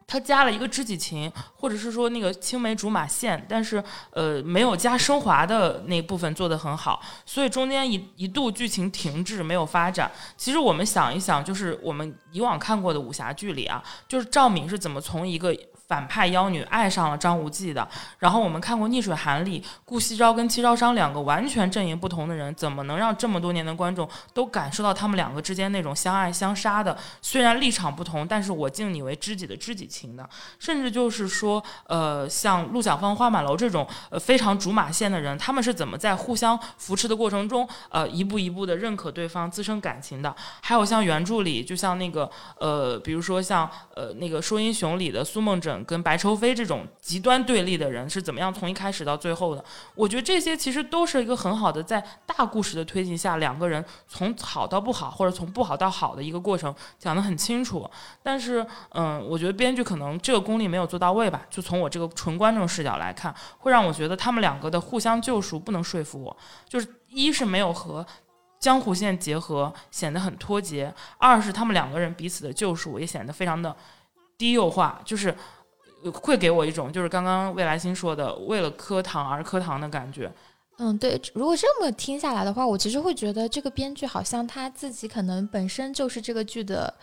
[0.10, 10.12] 他加了一个知己情，或者是说那个青梅竹马线，但是呃没有加升华的那部分做得很好，所以中间一一度剧情停滞，没有发展。
[10.36, 15.56] 其实我们想一想，就是我们以往看过的武侠剧里啊，就是赵敏是怎么从一个。
[15.90, 17.86] 反派妖女爱上了张无忌的，
[18.20, 26.96] 然后我们看过《逆水寒》里顾惜朝跟戚朝商两个完全阵营不同的人，怎么能让这么多年的观众都感受到他们两个之间那种相爱相杀的？
[27.24, 30.30] 虽然立场不同，但是我敬你为知己的知己情的。
[30.60, 40.36] 甚至就是说，呃，像陆小凤、花满楼这种呃非常竹马线的人，他们是怎么在互相扶持的过程中，呃，一步一步的认可对方，滋生感情的？
[40.62, 45.79] 还有像原著里，就像那个呃，比如说像呃那个《说英雄》里的苏梦枕。
[45.86, 49.64] 跟白愁飞这种极端对立的人是怎么样从一开始到最后的？
[49.96, 57.90] 我觉得这些其实都是一个很好的在大故事的推进下，两个人从好到不好，或者从不好到好的一个过程讲得很清楚。
[58.22, 61.46] 但是，嗯，我觉得编剧可能这个功力没有做到位吧。
[61.50, 66.36] 就从我这个纯观众视角来看，会让我觉得他们两个的互相救赎不能说服我。
[66.68, 68.06] 就是一是没有和
[68.60, 73.76] 江湖线结合，显得很脱节；二是他们两个人彼此的救赎也显得非常的
[74.38, 75.36] 低幼化，就是。
[76.14, 80.32] 会给我一种就是刚刚未来星说的为了磕糖而磕糖的感觉。
[80.78, 86.94] 嗯，对，如果这么听下来的话，我其实会觉得这个编剧好像他自己可能本身就是这个剧的。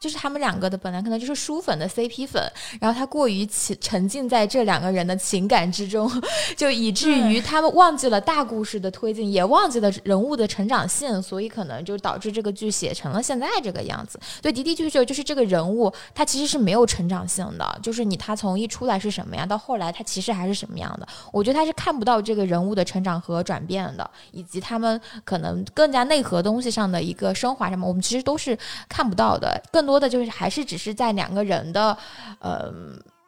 [0.00, 2.42] 就是他们两个的本来可能就是书粉的 CP 粉，
[2.80, 6.10] 然后他过于沉沉浸在这两个人的情感之中，
[6.56, 14.20] 就以至于他们忘记了大故事的推进，也忘记了人物的成长性，所以可能就导致这个剧写成了现在这个样子。
[14.42, 21.08] 对，的的确确就是这个人物他其实是没有成长性的，就是你他从一出来是什么样，到后来他其实还是什么样的。
[21.32, 28.56] 我觉得他是看不到这个人物的成长和转变的，以及他们可能更加内核东西上的一个升华什么，我们其实都是
[28.88, 29.94] 看不到的，更多。
[29.94, 31.96] 多的就是还是只是在两个人的，
[32.40, 32.68] 呃，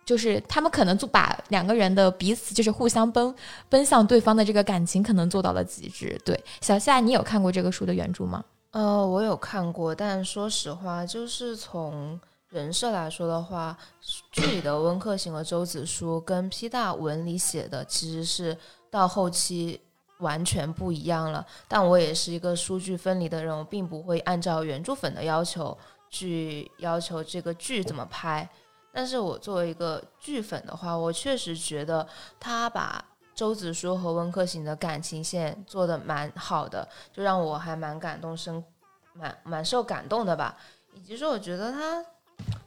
[0.04, 3.32] 就是他们可能就把两个人的彼此就是互相奔
[3.68, 6.20] 奔向对方的这个感情可能做到了极致。
[6.24, 8.44] 对，小夏，你有看过这个书的原著吗？
[8.72, 13.78] 呃，我有看过，但说实话，就是从人设来说的话，
[14.32, 18.58] 剧里的温客行和周子舒跟 P 大文里写的其实是
[18.90, 19.80] 到后期
[20.18, 21.46] 完全不一样了。
[21.68, 25.78] 但我也是一个书剧分离的人，我并不会按照原著粉的要求。
[26.08, 28.48] 去要求这个剧怎么拍，
[28.92, 32.06] 但是我作为一个剧粉的话，我确实觉得
[32.40, 38.62] 他把周子舒和温客行的感情线做的蛮好的，就让我还蛮感动，生
[39.12, 40.56] 蛮蛮受感动的吧。
[40.94, 42.02] 以及说，我觉得他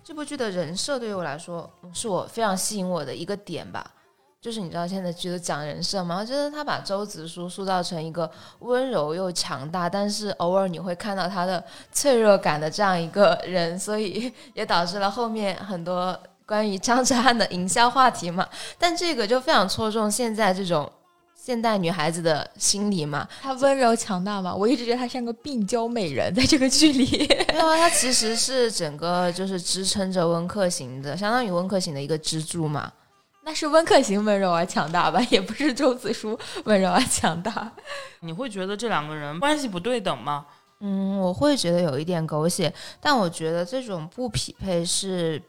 [0.04, 3.92] 这部剧的人设对于我来说，是我非常吸引我的一个点吧。
[4.42, 6.24] 就是你知道现在剧都讲人设吗？
[6.24, 18.48] 就是他把周子舒塑造成一个温柔又强大，但是偶尔你会看到他的脆弱感的这样一个人，所以也导致了后面很多关于张哲瀚的营销话题嘛。
[18.78, 20.90] 但这个就非常戳中现在这种
[21.36, 23.28] 现代女孩子的心理嘛。
[23.42, 24.56] 她温柔强大嘛？
[24.56, 32.90] 我一直觉得她像个病娇美人，在这个剧里，因为她其实是整个就是支撑着温客行的，相当于温客行的一个支柱嘛。
[33.50, 37.72] 那是温客行温柔而强大吧，也不是周子舒温柔而强大。
[38.20, 40.46] 你会觉得这两个人关系不对等吗？
[40.82, 45.42] 嗯，我会觉得有一点狗血，但我觉得这种不匹配是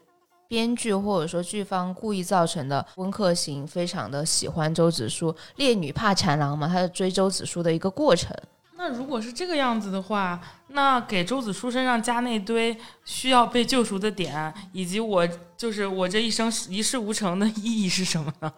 [0.47, 2.83] 编剧或者说剧方故意造成的。
[2.95, 8.35] 温客行非常的喜欢周子舒，烈女怕缠郎嘛，他是追周子舒的一个过程。
[8.77, 10.41] 那如果是这个样子的话，
[10.73, 18.53] 那给周子舒身上加那堆需要被救赎的点，以及我就是我这一生一事无成的意义是什么呢？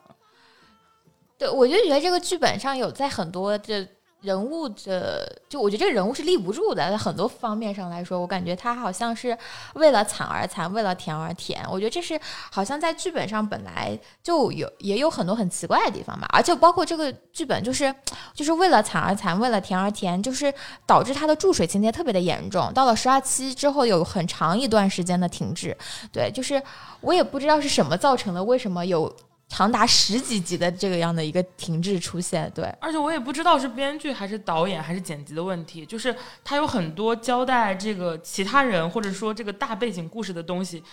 [1.38, 3.88] 对，我就觉得这个剧本上有在很多这。
[4.24, 9.38] 人物的，就我觉得这个人物是立不住的，在很多方面上来说，我感觉他好像是
[9.74, 11.62] 为了惨而惨，为了甜而甜。
[11.70, 12.18] 我觉得这是
[12.50, 17.94] 好像在剧本上本来就有也有很多很奇怪的地方吧，而且包括这个剧本就是
[18.34, 20.52] 就是为了惨而惨，为了甜而甜，就是
[20.86, 22.72] 导致他的注水情节特别的严重。
[22.74, 25.78] 到了十二期之后，有很长一段时间的停滞。
[26.14, 26.64] 对，就是
[27.02, 29.14] 我也不知道是什么造成的，为什么有。
[29.50, 40.84] 长达十几集的这个样的一个停滞出现，对，而且我也不知道是编剧还是导演还是剪辑的问题，就是他有很多交代这个其他人或者说这个大背景故事的东西，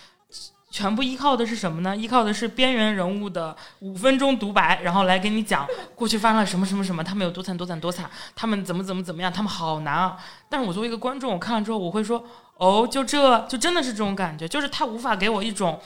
[0.69, 1.97] 全部依靠的是什么呢？
[1.97, 10.17] 依靠的是边缘人物的五分钟独白，然后来给你讲过去发生了什么什么什么，他们有多惨多惨多惨，他们怎么怎么怎么样，他们好难啊！
[10.47, 12.23] 但是我作为一个观众，我看了之后，我会说，
[12.57, 15.79] 哦，就这就真的是这种感觉，就是他无法给我一种。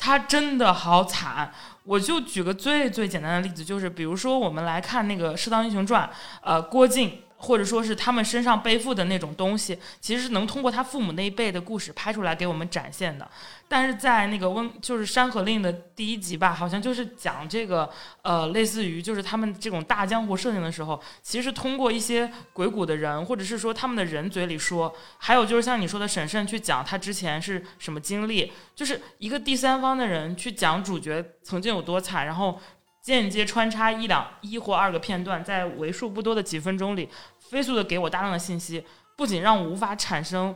[0.00, 1.52] 他真的好惨，
[1.88, 6.06] 我就举个最最简单的例子，就是比如说我们来看那个《射雕英雄传》，
[6.42, 7.22] 呃，郭靖。
[7.40, 13.28] 或者说是他们身上背负的那种东西，其实是能通过他父母那一辈的故事拍出来给我们展现的。
[13.68, 17.88] 但是在那个温，就是《山河令》的第一集吧，好像就是讲这个，
[18.22, 32.58] 呃，类似于就是他们这种大江湖设定的时候，其实通过一些鬼谷的人，或者是说他们的人嘴里说，还有就是像你说的审慎去讲他之前是什么经历，就是一个第三方的人去讲主角曾经有多惨，然后。
[33.02, 37.08] 间接穿插一两一或二个片段，在为数不多的几分钟里，
[37.38, 38.84] 飞速的给我大量的信息，
[39.16, 40.54] 不仅让我无法产生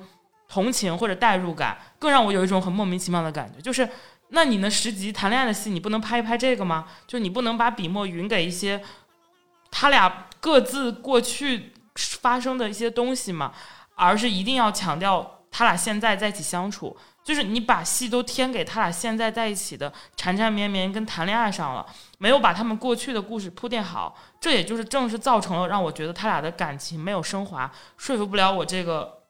[0.49, 3.89] 同情或者代入感，更让我有一种很莫名其妙的感觉，就是，
[4.29, 6.87] 那你那十集谈恋爱的戏，你不能拍一拍这个吗？
[7.07, 8.83] 就你不能把笔墨匀给一些
[9.71, 13.53] 他俩各自过去发生的一些东西吗？
[13.95, 16.97] 而是一定要强调他俩现在在一起相处。
[17.25, 21.87] 就是你把戏都添给他俩现在在一起的缠缠绵绵跟谈恋爱上了，
[22.19, 29.23] 没有把他们过去的故事铺垫好，这也就是正是造成了让我觉得他俩的感情没有升华，说服不了我这个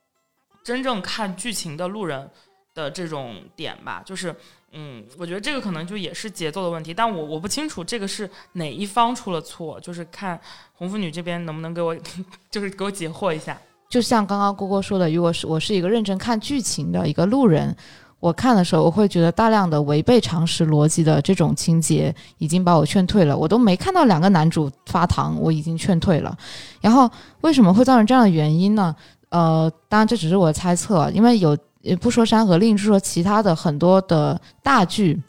[0.65, 2.31] 真正看剧情的路人
[2.75, 4.03] 的这种点吧。
[4.07, 4.35] 就是，
[4.71, 10.41] 嗯，我觉得这个可能就也是节奏的问题，但我我不清楚这个是哪一方出了错，就是看
[10.73, 11.95] 红妇女这边能不能给我，
[12.51, 13.61] 就是给我解惑一下。
[13.93, 17.77] 就像刚刚郭郭说的，如果是我是一个认真看剧情的一个路人，
[18.21, 23.37] 我看的时候，我会觉得大量的违背常识逻辑的这种情节已经把我劝退了。
[23.37, 26.35] 我都没看到两个男主发糖，我已经劝退了。
[26.81, 27.11] 然后
[27.43, 28.97] 为什么会造成这样的原因呢？
[29.29, 31.55] 呃，当然这只是我的猜测，因为有
[32.01, 35.23] 不说《山河令》，就说其他的很多的大剧，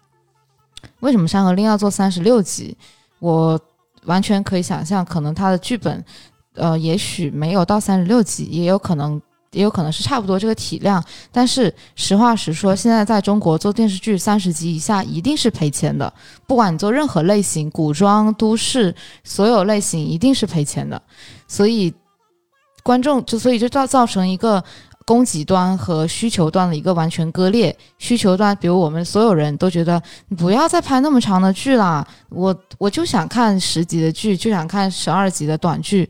[1.01, 2.78] 为什么《山河令》要做三十六集？
[3.20, 3.59] 我
[4.05, 6.01] 完全可以想象，可能他的剧本，
[6.55, 9.21] 呃，也许没有到三十六集，也有可能。
[9.51, 10.99] 也有可能是差不多这个体量，
[11.31, 16.11] 但是实话实说，现在在中国做电视剧三十集以下一定是赔钱的，
[16.47, 20.99] 不管你做任何类型，古装、都市，所有类型一定是赔钱的。
[21.47, 21.93] 所以
[22.81, 24.63] 观众就所以就造造成一个
[25.05, 27.77] 供给端和需求端的一个完全割裂。
[27.99, 36.09] 需求端，比如我们所有人都觉得你不要再拍那么长的剧啦，我我就想看十集的剧，就想看十二集的短剧，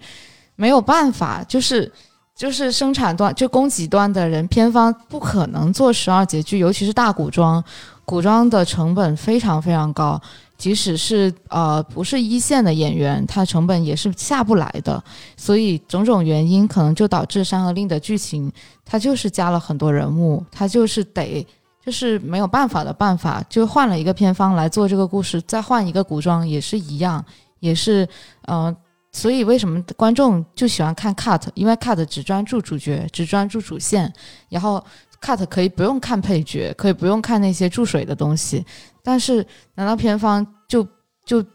[0.56, 1.91] 没有办法，就是。
[2.36, 7.64] 就是生产端，就供给端的人，片方不可能做十二节剧，尤其是大古装，
[8.06, 10.20] 古装的成本非常非常高，
[10.58, 15.01] 即使是呃不是一线的演员，他成本也是下不来的。
[15.38, 18.51] 所以种种原因，可能就导致《山河令》的剧情，
[18.84, 21.45] 它就是加了很多人物，它就是得
[21.86, 27.24] 就是没有办法的办法，就换了一个片方来做这个故事，再换一个古装也是一样，
[27.60, 28.10] 也是
[28.47, 28.76] 嗯。
[29.16, 31.41] 所以，为什么观众就喜欢看 cut？
[31.53, 34.11] 因为 cut 只专注主角，只专注主线，
[34.49, 34.84] 然后
[35.22, 38.66] cut 可以不用看配角，可以不用看那些注水的东西。
[39.03, 39.45] 但是，
[39.76, 40.86] 难道片方就
[41.26, 41.45] 就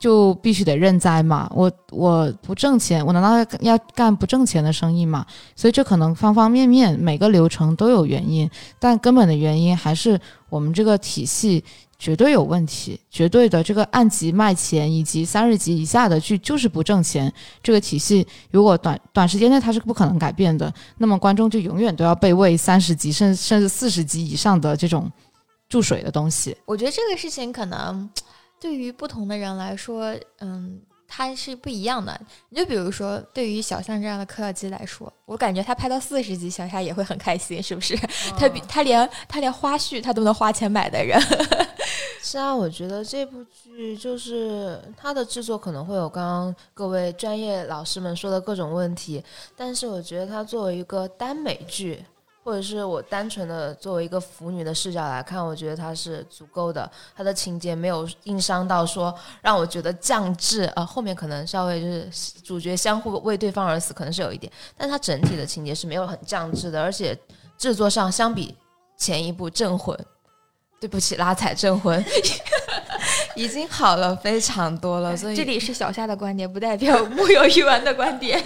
[0.00, 1.48] 就必须得认栽吗？
[1.54, 5.26] 我我不挣钱，我难道要要干不挣钱的生意吗？
[5.54, 10.18] 所以，这可能方方面面每个流程都有原因，但根本的原因还是
[10.52, 11.64] 我们这个体系。
[11.98, 17.32] 绝对有问题，绝对的这个按集卖钱以及三十集以下的剧就是不挣钱。
[17.62, 25.08] 这个体系如果短短时间内它是不可能改变的，那么观众就永远都要被喂三十集甚甚至四十集以上的这种
[25.68, 26.56] 注水的东西。
[26.64, 28.10] 我觉得这个事情可能
[28.60, 30.80] 对于不同的人来说，嗯。
[31.14, 37.94] 它是不一样的，你就比如说，对于小象这样的嗑药机来说，我感觉他拍到四十集，小夏也会很开心，是不是？
[38.38, 41.20] 他比他连他连花絮他都能花钱买的人。
[42.24, 49.22] 是啊，我觉得这部剧就是它的制作可能会有刚刚各位专业老师们说的各种问题，
[49.54, 52.02] 但是我觉得它作为一个耽美剧。
[52.44, 62.10] 或者是我单纯的作为一个腐女的视角来看，我觉得它是足够的，它的情节没有硬伤到说让我觉得降智啊，后面可能稍微就是
[62.42, 67.16] 主角相互为对方而死，可能是有一点，但它整体的情节是没有很降智的，而且
[67.56, 68.56] 制作上相比
[68.96, 69.96] 前一部《镇魂》，
[70.80, 72.02] 对不起，拉踩《镇魂》
[73.36, 78.42] 已经好了非常多了，所以这里是小夏的观点，不代表木有鱼丸的观点。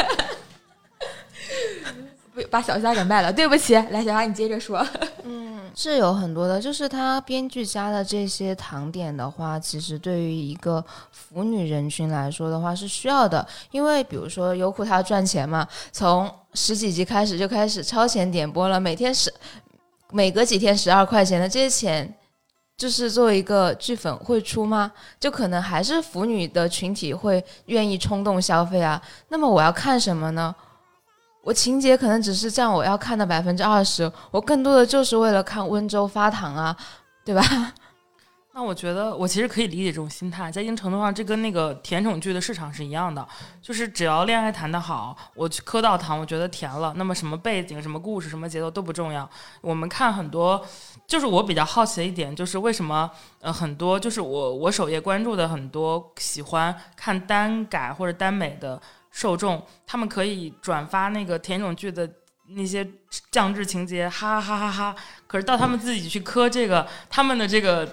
[2.45, 4.87] 把小虾给卖了，对不起，来小虾你接着说。
[5.24, 19.32] 嗯，是有很多的，就是他编剧加的这些糖点的话，其实对于一个腐女人群来说的话是需要的，因为比如说优酷它赚钱嘛，从十几集开始就开始超前点播了，每天十
[20.12, 22.14] 每隔几天十二块钱的这些钱，
[22.76, 24.93] 就是作为一个剧粉会出吗？
[25.18, 29.03] 就可能还是腐女的群体会愿意冲动消费啊。
[29.30, 30.55] 那么我要看什么呢？
[31.47, 36.76] 我情节可能只是占我要看的百分之二十，我更多的就是为了看温州发糖啊，
[37.24, 37.40] 对吧？
[38.53, 43.24] 那我觉得我其实可以理解这种心态，在一定程度上，这跟那个甜宠剧的市场是一样的，
[43.62, 49.30] 就是只要恋爱谈得好，我去磕到糖，我觉得甜了，那么什么背景、什么故事、什么节奏都不重要。
[49.61, 50.61] 我们看很多，
[51.07, 53.09] 就是我比较好奇的一点，就是为什么
[53.40, 58.82] 呃很多就是我我首页关注的很多喜欢看单改或者耽美的。
[59.17, 62.07] 受众他们可以转发那个甜宠剧的
[62.49, 62.87] 那些
[63.33, 64.97] 降智情节，哈哈哈哈哈。
[65.27, 67.89] 可是到他们自己去磕这个他们的这个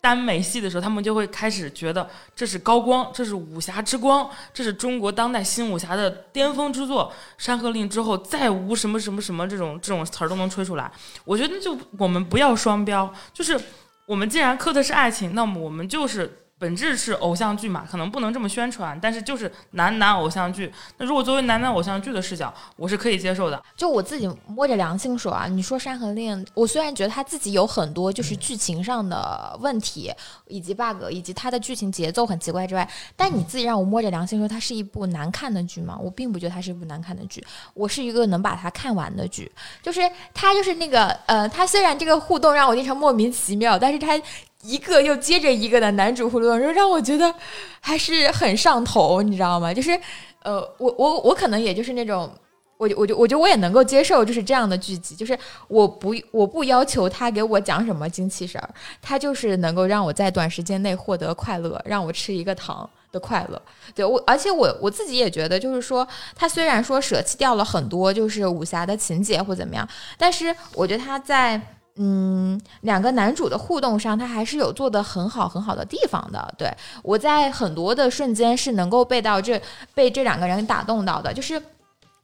[0.00, 7.12] 耽美戏的时候，他们就会开始觉得这是高光，这是武侠之光，这是中国当代新武侠的巅峰之作。
[7.44, 10.90] 《山河令》之后再无什么什么什么这种这种词儿都能吹出来。
[11.26, 13.60] 我觉得就我们不要双标，就是
[14.06, 16.40] 我们既然磕的是爱情，那么我们就是。
[16.56, 20.72] 本质是偶像剧嘛，可能不能这么宣传，但是就是男男偶像剧。
[20.96, 23.62] 那如果作为男男偶像剧的视角，我是可以接受的。
[23.76, 30.12] 就我自己摸着良心说啊，你说《山河令》，我虽然觉得他自己有很多就是剧情上的问题，
[30.46, 35.98] 以及 bug，以及他的剧情节奏很奇怪之外，但你自己让我摸着良心说，它是一部难看的剧吗？
[36.00, 37.44] 我并不觉得它是一部难看的剧，
[37.74, 39.50] 我是一个能把它看完的剧。
[39.82, 40.00] 就是
[40.32, 44.18] 它就是那个呃，它虽然这个互动让我经常莫名其妙，但是它。
[44.64, 47.32] 一个又接着一个的男主互动，就让我觉得
[47.80, 49.74] 还是很上头，你知道吗？
[49.74, 49.90] 就是，
[50.42, 52.32] 呃，我我我可能也就是那种
[52.78, 55.38] 我就我就我觉得我也能够接受，就是这样的剧集，就是
[55.68, 58.68] 我不我不要求他给我讲什么精气神儿，
[59.02, 63.60] 他就是能够让我在短时间内获得快乐，让我吃一个糖的快乐。
[63.94, 69.86] 对我，而且我我自己也觉得，就是说他虽然说舍弃掉了很多就是武侠的情节或怎么样，
[70.16, 71.60] 但是我觉得他在。
[71.96, 76.54] 嗯，两个男主的互动上，他还是有做的很好很好的地方的。
[76.58, 76.68] 对
[77.02, 79.60] 我在很多的瞬间是能够被到这
[79.94, 81.60] 被这两个人打动到的，就是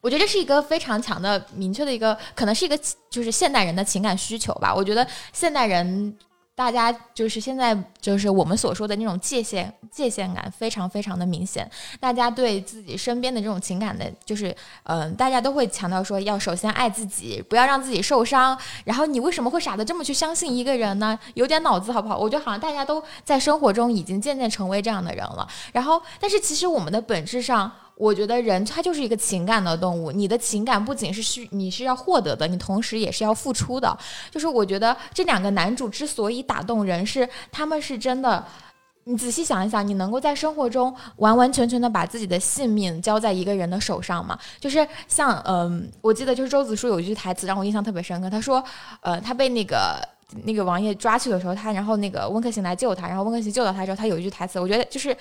[0.01, 4.75] 我觉得这是一个非常强的明确的一个，可能是一个就是现代人的情感需求吧。
[4.75, 6.17] 我觉得现代人。
[6.61, 11.67] 大家就是现在就是我们所说的那种界限界限感非常非常的明显，
[11.99, 18.55] 大家对自己身边的这种情感的，就是嗯，大家都会强调说要首先爱自己，不要让自己受伤。
[18.85, 21.19] 然后你为什么会傻的这么去相信一个人呢？
[21.33, 22.19] 有点脑子好不好？
[22.19, 25.49] 我觉得好像大家都在生活中已经渐渐成为这样的人了。
[25.73, 27.73] 然后，但是其实我们的本质上。
[28.01, 33.97] 我觉得人他就是一个情感的动物，你的情感不仅是需你是要获得的，你同时也是要付出的。
[34.31, 38.43] 就是我觉得这两个男主之所以打动人，是他们是真的。
[39.05, 44.39] 你仔细想一想，你能够在生活中完完全全的把自己的性命交在一个人的手上吗？
[44.61, 48.63] 就是像嗯，我记得就是周子舒有一句台词让我印象特别深刻，他说，
[49.01, 50.07] 呃，他被那个
[50.45, 55.17] 那个王爷抓去的时候，他然后那个温客行来救他，然后温客行救到他之后，他有一句台词，我觉得就是。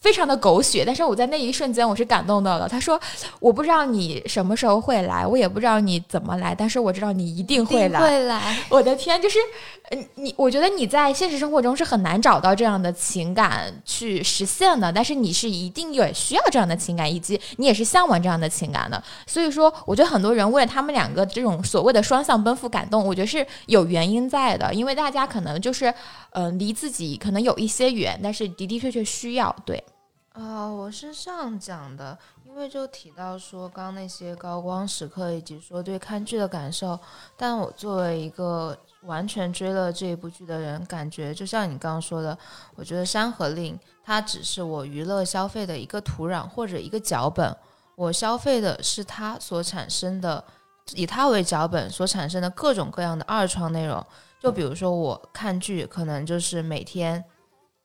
[0.00, 2.68] 非常的狗血，但是我在那一瞬间我是感动到了。
[2.68, 3.00] 他说
[3.40, 8.58] ：“我不知道你什么时候会来，我也不知道你怎么来，但是我知道你一定会来。”会来。
[8.68, 9.38] 我的天，就是，
[9.92, 19.02] 嗯，你，我觉得你在现实生活中是很难找到这样的情感去实现的，但是你是一定也需要这样的情感，以及你也是向往这样的情感的。
[19.26, 25.92] 所以说，我觉得很多人为了他们两个这种所谓的双向奔赴感动，我觉得是有原因在的，因为大家可能就是，
[26.30, 29.82] 嗯，离自己可能有一些远，但是的的确确需要对。
[30.32, 36.98] 啊，我是这样讲的，因为就提到说刚刚那些高光时刻，以及说对看剧的感受。
[37.36, 42.36] 但我作为一个完全追了这一部剧的人，感觉就像你刚刚说的，
[42.74, 47.56] 我觉得《山河令》它只是我娱乐消费的一个土壤或者一个脚本，
[47.94, 50.42] 我消费的是它所产生的，
[50.94, 54.04] 以它为脚本所产生的各种各样的二创内容。
[54.44, 57.24] 就比如说我看剧，可能就是每天。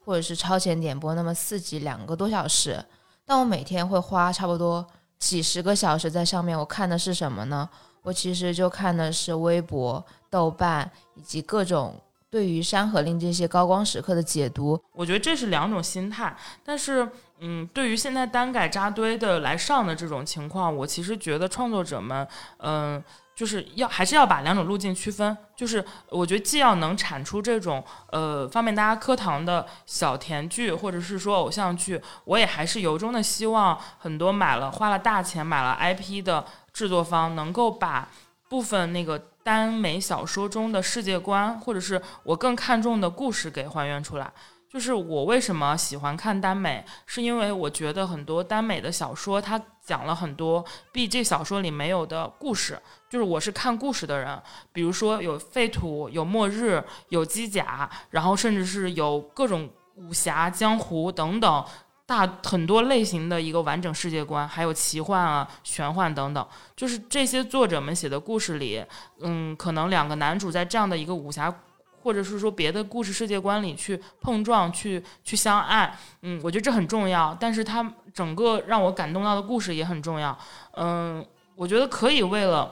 [0.05, 2.84] 或者是超前点播，那么四集两个多小时，
[3.26, 4.84] 但我每天会花差不多
[5.20, 6.57] 几十个小时在上面。
[6.57, 7.70] 我看的是什么呢？
[8.01, 11.93] 我其实就看的是微博、豆瓣以及各种
[12.30, 14.82] 对于《山河令》这些高光时刻的解读。
[14.94, 17.10] 我觉得这是两种心态，但是，
[17.40, 22.28] 嗯，对于现在单改扎堆的来上的这种情况，我其实觉得创作者们，
[22.58, 23.04] 嗯。
[23.40, 38.10] 就是要还是要把两种路径区分，就是我觉得既要能产出这种呃方便大家磕糖的小甜剧，或者是说偶像剧，我也还是由衷的希望很多买了花了大钱买了 IP 的制作方能够把
[38.50, 39.18] 部分那个
[39.50, 44.32] 耽美小说中的世界观，或者是我更看重的故事给还原出来。
[44.72, 52.80] 就是我为什么喜欢看耽美，是因为我觉得很多耽美的小说，它讲了很多 B G 小说里没有的故事。
[53.10, 54.39] 就是我是看故事的人，
[54.72, 61.66] 比如说有废土、有末日、有机甲，然后甚至是有各种武侠、江湖等等
[62.10, 66.43] 大很多类型的一个完整世界观，还有奇幻啊、玄幻等等。
[66.76, 68.84] 就是这些作者们写的故事里，
[69.20, 71.53] 嗯，可能两个男主在这样的一个武侠。
[72.01, 77.36] 或者是说别的故事世界观里去碰撞、去去相爱，嗯，我觉得这很重要。
[77.38, 80.36] 但是他整个让我感动到的故事也很重要，
[80.78, 81.24] 嗯，
[81.57, 82.72] 我觉得可以为了，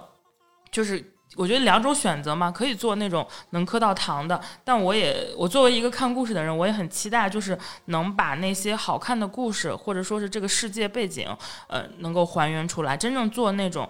[0.71, 4.39] 就是我觉得两种选择嘛，可以做那种能磕到糖的。
[4.63, 11.27] 但我也我作为一个看故事的人，我也很期待，就是能把那些好看的故事，或者说是这个世界背景，
[11.67, 13.87] 呃，能够还原出来，真正做那种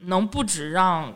[0.00, 1.14] 能不止让。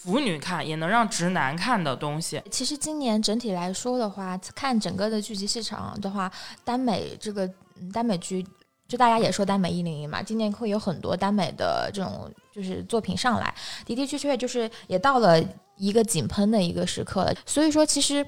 [0.00, 2.40] 腐女看也能让直男看的东西。
[2.52, 6.30] 其实今年整体来说的话，看整个的剧集市场的话，
[6.64, 7.50] 耽美这个
[7.92, 8.46] 耽美剧，
[8.88, 15.38] 就大家也说耽美一零一嘛，今年会有很多耽美的这种就是作品上来，的的确确就是也到了
[15.76, 17.34] 一个井喷的一个时刻了。
[17.44, 18.26] 所以说，其实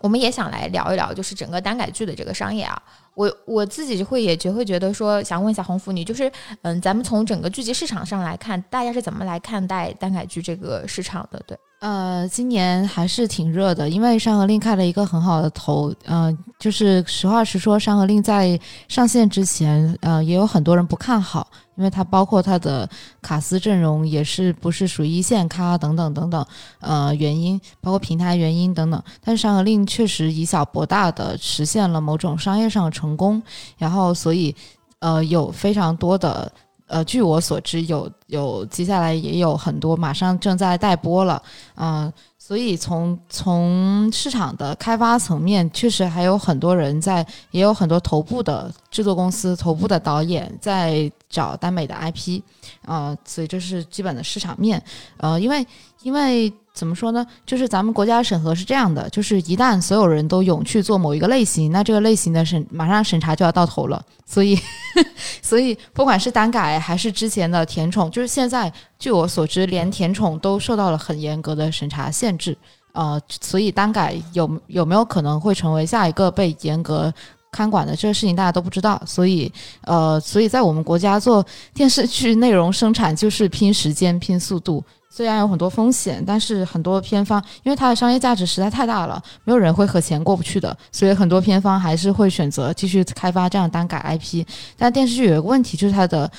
[0.00, 2.80] 我们也想来聊一聊，就是整个耽改剧的这个商业啊。
[3.14, 6.30] 我我自己会也就会觉得说，想问一下红福，你就是，
[6.60, 11.42] 嗯，咱们从整个剧集市场上来看，大家是怎么来看待耽改剧这个市场的？
[11.46, 11.56] 对。
[11.86, 15.94] 呃，今年还是挺热的，因为《山河令》开了一个很好的头。
[16.06, 18.58] 嗯，就是实话实说，《山河令》在
[18.88, 22.90] 上线之前，呃，也有很多人不看好，因为它包括它的
[23.22, 26.44] 卡司阵容也是不是属于一线咖等等等等，
[26.80, 29.00] 呃，原因包括平台原因等等。
[29.22, 33.40] 但是《山河令》确实以小博大的实现了某种商业上的成功，
[33.78, 34.52] 然后所以，
[34.98, 36.50] 呃，有非常多的。
[36.86, 41.42] 呃，据我所知，有有接下来也有很多马上正在待播了，
[41.74, 52.40] 嗯、所以从从市场的开发层面，确实还有很多人在，也有很多头部的制作公司、头部的导演在找耽美的 IP，
[52.84, 54.80] 呃，所以这是基本的市场面，
[55.16, 55.66] 呃，因为
[56.02, 57.26] 因为怎么说呢？
[57.46, 64.00] 就是咱们国家审核是这样的，就是一旦所有人都涌去做某一个类型，那这个类型的审马上审查就要到头了。
[64.26, 64.58] 所以，
[65.40, 72.54] 所以不管是单改还是之前的甜宠，就是现在据我所知，连甜宠都受到了很严格的审查限制。
[72.92, 77.12] 呃，所以单改有有没有可能会成为下一个被严格
[77.52, 79.00] 看管的这个事情，大家都不知道。
[79.06, 79.50] 所以，
[79.82, 84.84] 呃，所以在我们国家做电视剧内容生产就是拼时间、拼速度。
[85.08, 94.44] 虽然有很多风险，但是很多片方因为它的商业价值实在太大了，没有人会和钱过不去的，所以很多片方还是会选择继续开发这样单改 IP。
[94.76, 96.30] 但电视剧有一个问题，就是它的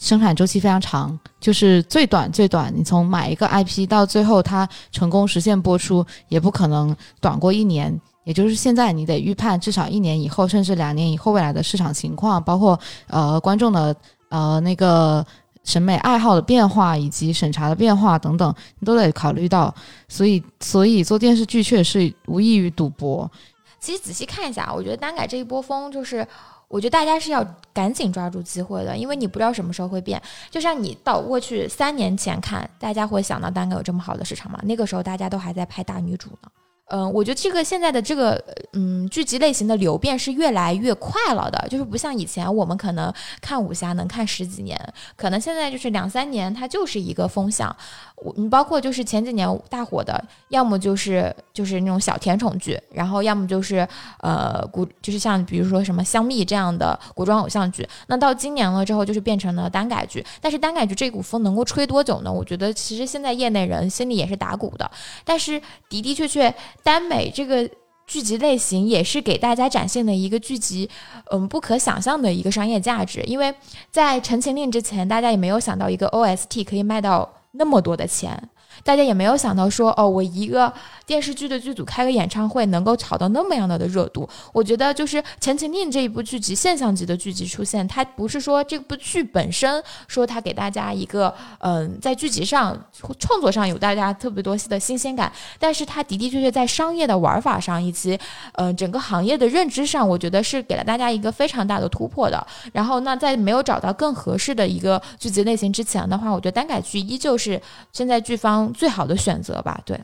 [0.00, 7.96] 生产周期非常长，就是最短最短，你从买一个 IP 到最后它成功实现播出，也不可能短过一年。
[8.26, 13.96] 也就是现在，你得预判至少一年以后，甚至两年以后未来的市场情况，包括呃观众的
[14.28, 15.24] 呃那个
[15.62, 19.72] 审美爱好的变化以及审查的变化等等，你都得考虑到。
[20.08, 23.30] 所以，所以做电视剧确实是无异于赌博。
[23.78, 26.26] 其实仔细看一下，我觉得单改这一波风就是。
[26.68, 30.20] 我觉得大家是要赶紧抓住机会的，因为你不知道什么时候会变。
[30.50, 34.58] 就像你倒过去三年前看，大家会想到单改有这么好的市场吗？
[34.64, 36.50] 那个时候大家都还在拍大女主呢。
[36.88, 44.80] 嗯，我觉得这个现在的这个嗯剧集类型的流变是越来越快了的，就是不像以前我们可能看武侠能看十几年，
[45.16, 47.74] 可能现在就是两三年它就是一个风向。
[48.16, 53.86] 我你包括就是前几年大火的，要么就是就是那种小甜宠剧，然后要么就是
[54.20, 57.86] 呃古就是像比如说什么香蜜这样的古装偶像剧。
[58.06, 60.24] 那到今年了之后，就是变成了单改剧。
[60.40, 62.32] 但是单改剧这股风能够吹多久呢？
[62.32, 64.90] 我觉得其实现在业内人心里也是打鼓的。
[65.24, 67.68] 但是的的确确，耽美这个。
[68.08, 70.88] 剧集类型也是给大家展现的一个剧集，
[71.32, 73.20] 嗯，不可想象的一个商业价值。
[73.22, 73.52] 因为
[73.90, 78.50] 在《陈情令》之前，大家也没有想到一个 OST 可以卖到那么多的钱。
[78.84, 80.72] 大家也没有想到说，哦，我一个
[81.04, 84.28] 电视剧的剧组开个演唱会能够炒到那么样的的热度。
[84.52, 92.76] 我觉得就是《陈情令》这一部剧集现象级的剧集出现，它不是说这部剧本身说它给大家一个嗯在剧集上
[93.18, 98.18] 创作上有大家特别多的新鲜感，但是它的的确确在商业的玩法上以及
[98.54, 102.46] 嗯整个行业的认知上，我觉得是给了大家一个非常大的突破的。
[102.72, 107.60] 然后那在没有找到更合适的一个剧集类型之前的话，我觉得单改剧依旧是
[107.92, 108.65] 现在剧方。
[108.72, 110.00] 最好的选择吧，对。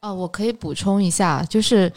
[0.00, 1.92] 哦，我可以补充一下，就是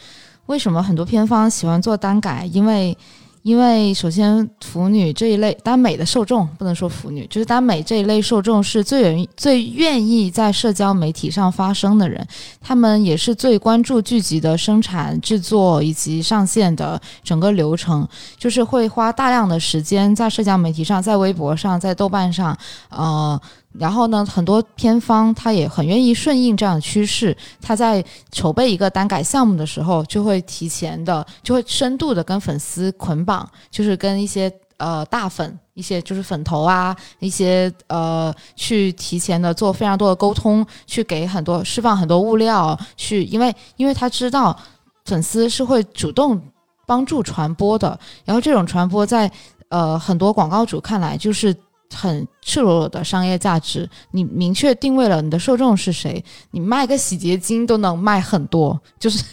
[0.46, 2.96] 为什么很多片方喜欢做单改，因为
[3.42, 12.24] 因为首先腐女这一类耽美的受众不能说腐女，就是耽美这一类受众是最愿最愿意在社交媒体上发声的人，
[12.60, 18.06] 他们也是最关注剧集的生产、制作以及上线的整个流程，
[18.38, 22.56] 就是会花大量的时间在社交媒体上，在微博上，在豆瓣上，
[22.90, 23.40] 呃。
[23.78, 44.56] 然后呢，很多片方他也很愿意顺应这样的趋势，他在筹备一个单改项目的时候，就会提前的，就会深度的跟粉丝捆绑，就是跟一些呃大粉，一些就是粉头啊，一些呃去提前的做非常多的沟通，去给很多释放很多物料，去因为因为他知道
[45.04, 46.40] 粉丝是会主动
[46.86, 49.30] 帮助传播的，然后这种传播在
[49.68, 51.54] 呃很多广告主看来就是。
[51.94, 59.24] 很赤裸裸的商业价值，你明确定位了你的受众是谁，你卖个洗洁精都能卖很多，就是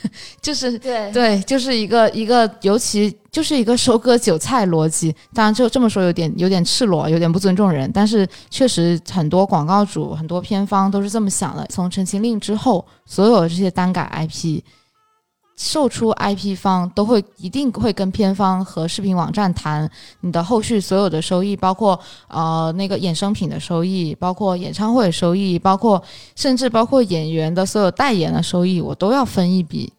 [0.41, 5.15] 就是对对，就是一个一个，尤其就是一个收割韭菜逻辑。
[5.33, 11.65] 当然，就这么说有点有点赤裸，有点不尊重人，但是确实很多广告主、很多片方都是这么想的。
[11.69, 14.61] 从《陈情令》之后，所有这些单改 IP。
[15.55, 19.89] 售出 IP 方都会一定会跟片方和视频网站谈
[20.21, 26.03] 你的后续所有的收益，包括呃那个衍生品的收益，包括演唱会的收益，包括
[26.35, 29.91] 甚至包括演员的所有代言的收益，我都要分一笔。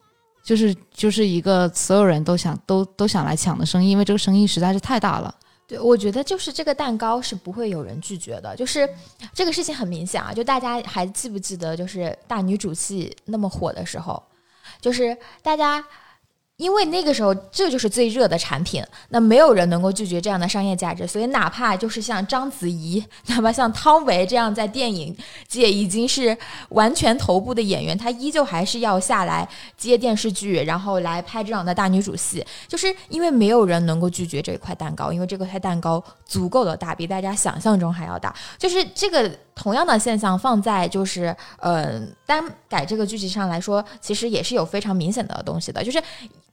[0.44, 5.34] 就是就是一个所有人都想都都想来抢的生意，因为这个生意实在是太大了。
[5.66, 8.54] 对，我觉得就是这个蛋糕是不会有人拒绝的。
[8.54, 8.86] 就是
[9.32, 14.22] 这个事情很明显啊，就大家还记不记得，就是大女主戏那么火的时候。
[14.84, 15.82] 就是大家
[16.56, 25.16] 因为那个时候这就是最热的产品，那没有人能够拒绝这样的商业价值，所以哪怕就是像章子怡，哪怕像汤唯这样在电影
[25.48, 26.36] 界已经是
[26.68, 39.28] 完全头部的演员，她依旧还是要下来接电视剧，然后来拍这样的大女主戏，就是因为没有人能够拒绝这块蛋糕，因为这块蛋糕足够的大，比大家想象中还要大，就是这个。
[39.56, 45.84] 同样的现象放在就是呃单改这个剧集上来说，其实也是有非常明显的东西的。
[45.84, 46.02] 就是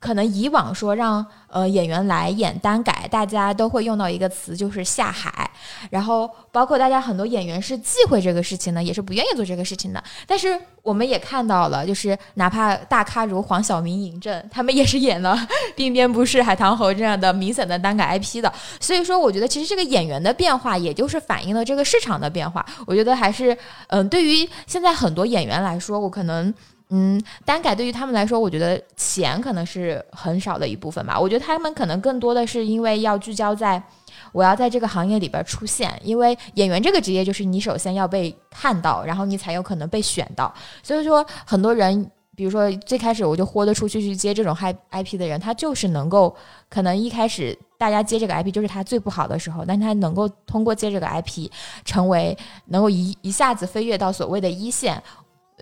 [0.01, 5.49] 可能以往说让呃演员来演单改，大家都会用到一个词，就是下海。
[5.91, 10.03] 然后包括大家很多演员是忌讳这个事情的，也是不愿意做这个事情的。
[10.25, 15.37] 但是我们也看到了，就是哪怕大咖如黄晓明、尹正，他们也是演了
[15.79, 18.51] 《鬓边不是海棠红》这样的 明显的单改 IP 的。
[18.79, 22.65] 所以说，我觉得其实这个演员的变化，也就是反映了这个市场的变化。
[22.87, 23.55] 我觉得还是，
[23.89, 26.51] 嗯，对于现在很多演员来说，我可能，
[26.93, 31.17] 嗯，单改对于他们来说，我觉得钱可能是很少的一部分吧。
[31.17, 33.81] 我觉得他们可能更多的是因为要聚焦在，
[34.33, 40.53] 我要在这个行业里边出现，因为演员这个职业就是你首先要被看到，然后你才有可能被选到。
[40.83, 46.35] 所以说，很多人，比如说最开始我就豁得出去去接这种 IP IP 的人，他就是能够，
[46.69, 47.57] 可能一开始。
[47.81, 51.49] 大家接这个 IP 就是他最不好的时候，但他能够通过接这个 IP，
[51.83, 55.01] 成为能够一一下子飞跃到所谓的一线。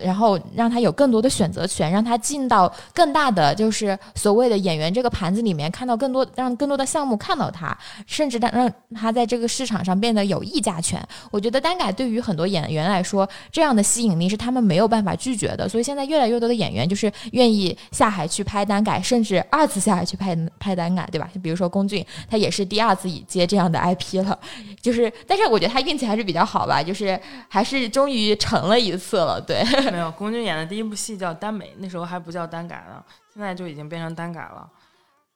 [0.02, 7.76] 然后让他有更多的选择权，让他进到更大的就是所谓的演员这个盘子里面，看到更多，让更多的项目看到他，
[8.06, 11.00] 甚至他让他在这个市场上变得有议价权。
[11.30, 15.68] 我觉得单改对于很多演员来说，这样的吸引力是他们没有办法拒绝的。
[15.68, 21.28] 所以现在越来越多的演员就是愿意下海去拍单改，甚至二次下海去拍拍单改，对吧？
[21.34, 24.38] 就比如说龚俊，他也是第二次接这样的 IP 了，
[24.80, 29.60] 就是，但是我觉得他运气还是比较好吧，就是还是终于成了 一次了，对。
[29.90, 34.68] 没有，龚俊演的第一部戏叫《耽美》，那时候还不叫耽改呢，现在就已经变成耽改了。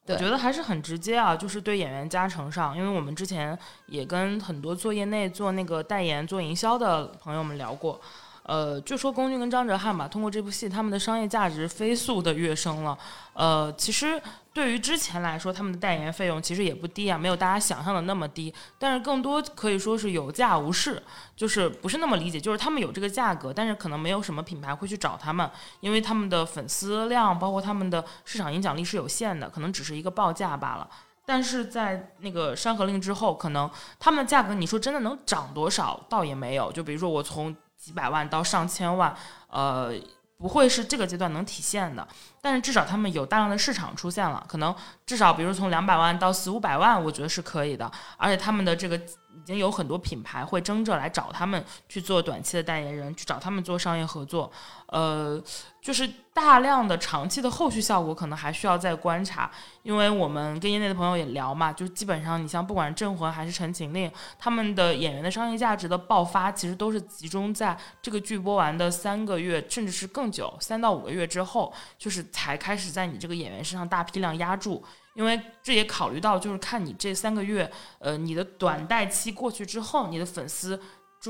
[0.07, 7.99] 我觉得还是很直接啊，就是对演员加成上，因为我们之前也跟很多做业内做那个代言、做营销的朋友们聊过。
[8.45, 12.97] 呃，就说龚俊跟张哲瀚吧，通过这部戏，他们的商业价值飞速的跃升了。
[13.32, 14.20] 呃，其实
[14.53, 18.53] 对于之前来说，他们的代言费用其实也不低啊，没有大家想象的那么低。
[18.78, 21.03] 但是更多可以说是有价无市，
[21.34, 30.86] 就是不是那么理解，就是他们有这个价格，但是可能没有什么品牌会去找他们，因为他们的粉丝量，包括他们的市场影响力是有限的，可能只是一个报价罢了。
[31.24, 36.70] 但是在那个《山河令》之后，可能他们的价格，你说真的能涨多少，倒也没有。
[36.70, 39.14] 就比如说我从几百万到上千万，
[39.49, 39.93] 呃，
[40.39, 42.09] 不会是这个阶段能体现的，
[42.41, 44.74] 但是至少他们有大量的市场出现了，可能
[45.05, 48.99] 至少比如从两百万到四五百万，我觉得是可以的，而且他们的这个。
[49.45, 54.51] 已经有很多品牌会争着来找他们去做短期的代言人，去找他们做商业合作。
[54.86, 55.38] 呃，
[55.82, 59.51] 就是大量的长期的后续效果可能还需要再观察，
[59.82, 74.82] 因为我们跟业内的朋友也聊嘛，就基本上你像不管是镇魂还是陈情令，他们的演员的商业价值的爆发，其实都是集中在这个剧播完的三个月，甚至是更久，三到五个月之后，就是才开始在你这个演员身上大批量压注。
[75.15, 80.81] 因为这也考虑到，就是看你这三个月，呃，你的短贷期过去之后，你的粉丝。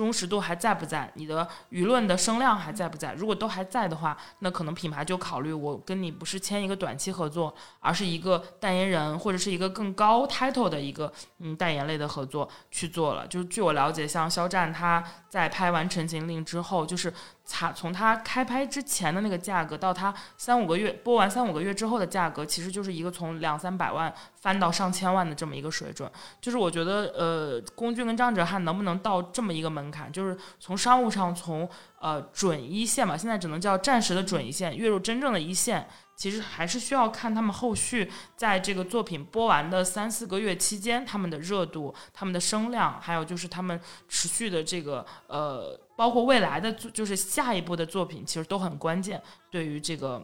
[0.01, 1.09] 忠实度还在不在？
[1.15, 3.15] 你的舆论的声量还在不在？
[3.15, 13.25] 如果都还在的话，那可能品牌就考虑我跟你不是签一个短期合作，而是一个代言人或者是一个更高 title 的一个嗯代言类的合作去做了。
[13.29, 17.13] 就是据我了解，像肖战他在拍完《陈情令》之后，就是
[17.49, 24.13] 他从他开拍之前的那个价格到他三五个月播完三五个月之后的价格，其实就是一个从两三百万
[24.45, 26.11] 翻到上千万的这么一个水准。
[26.39, 29.91] 就是我觉得，呃，龚俊跟张哲瀚能不能到这么一个门？
[29.91, 31.67] 槛就是从商务上，从
[31.99, 50.21] 呃准一线吧，现在只能叫暂时的准一线，跃入真正的一线，其实还是需要看他们后续在这个作品播完的三四个月期间，他们的热度、他们的声量，还有就是他们持续的这个呃，包括未来的就是下一步的作品，其实都很关键，对于这个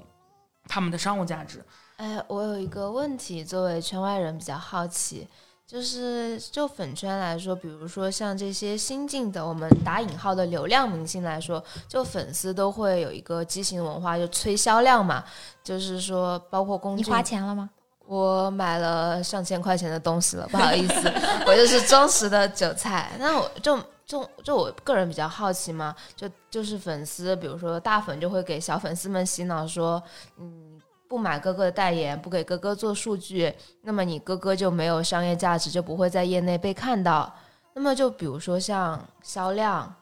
[0.67, 1.65] 他们的商务价值。
[2.01, 5.29] 哎，我有一个问题，作为圈外人比较好奇。
[5.67, 15.23] 就是就粉圈来说，比如说像这些新进的我们打引号的流量明星来说，就粉丝都会有一个畸形文化，就催销量嘛。
[15.63, 17.69] 就是说，包括公，你花钱了吗？
[18.07, 21.13] 我买了上千块钱的东西了，不好意思，
[21.47, 23.13] 我就是忠实的韭菜。
[23.19, 30.03] 那我就就就我个人比较好奇嘛，就就是粉丝，比如说大粉就会给小粉丝们洗脑说，
[30.39, 30.70] 嗯。
[31.11, 33.53] 不买哥哥的代言，不给哥哥做数据，
[33.83, 37.35] 那么你哥哥就没有商业价值，就不会在业内被看到。
[37.75, 39.93] 那么就比如说像销量，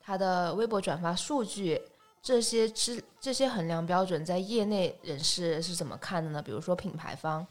[0.00, 1.78] 他的微博转发数据，
[2.22, 6.40] 这些是这些衡量标准，在业内人士是怎么看的呢？
[6.40, 7.46] 比如说品牌方，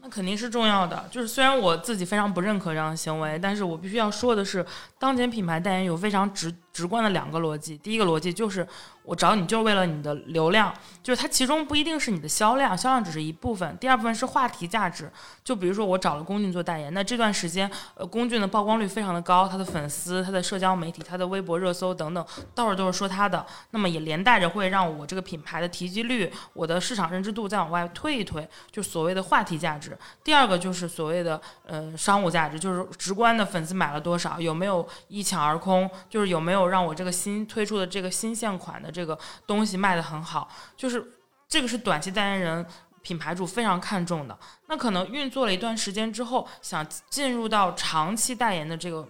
[0.00, 1.04] 那肯定是重要的。
[1.10, 4.64] 就是虽然我自己非常不认可这样的行为，但是我必须要说的是，
[5.00, 7.76] 当前品牌代言有非常直直观的两个逻辑。
[7.78, 8.66] 第一个逻辑就是。
[9.02, 13.76] 我找你就是为了你的流量，就是它其中不一定是你的销量，销量只是一部分。
[13.78, 15.10] 第二部分是话题价值，
[15.42, 29.98] 就比如说我找了龚俊做代言，那这段时间，呃，龚俊的曝光率非常的高，他的粉丝、他的社交媒体、他的微博热搜等等，到处都是说他的，那么也连带着会让我这个品牌的提及率、我的市场认知度再往外推一推，就所谓的话题价值。
[30.22, 38.90] 第二个就是所谓的呃商务价值，就是直观的粉丝买了多少，有没有一抢而空，就是有没有让我这个新推出的这个新线款的。
[38.90, 41.04] 这个东西卖得很好，就是
[41.48, 42.66] 这个是短期代言人
[43.02, 44.38] 品牌主非常看重的。
[44.66, 49.06] 那可能运作了一段时间之后，想进入到长期代言的这个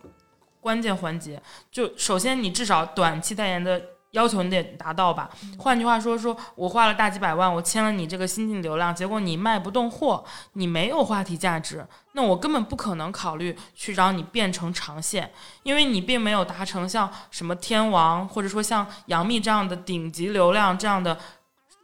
[0.60, 3.80] 关键环节，就首先你至少短期代言的。
[4.12, 5.30] 要求你得达到吧。
[5.58, 15.32] 换句话说，说我花了大几百万，我签了你这个新进流量，结果你卖不动货，你没有话题价值，那我根本不可能考虑去让你变成长线，
[15.62, 21.18] 因为你并没有达成像什么天王或者说像杨幂这样的顶级流量这样的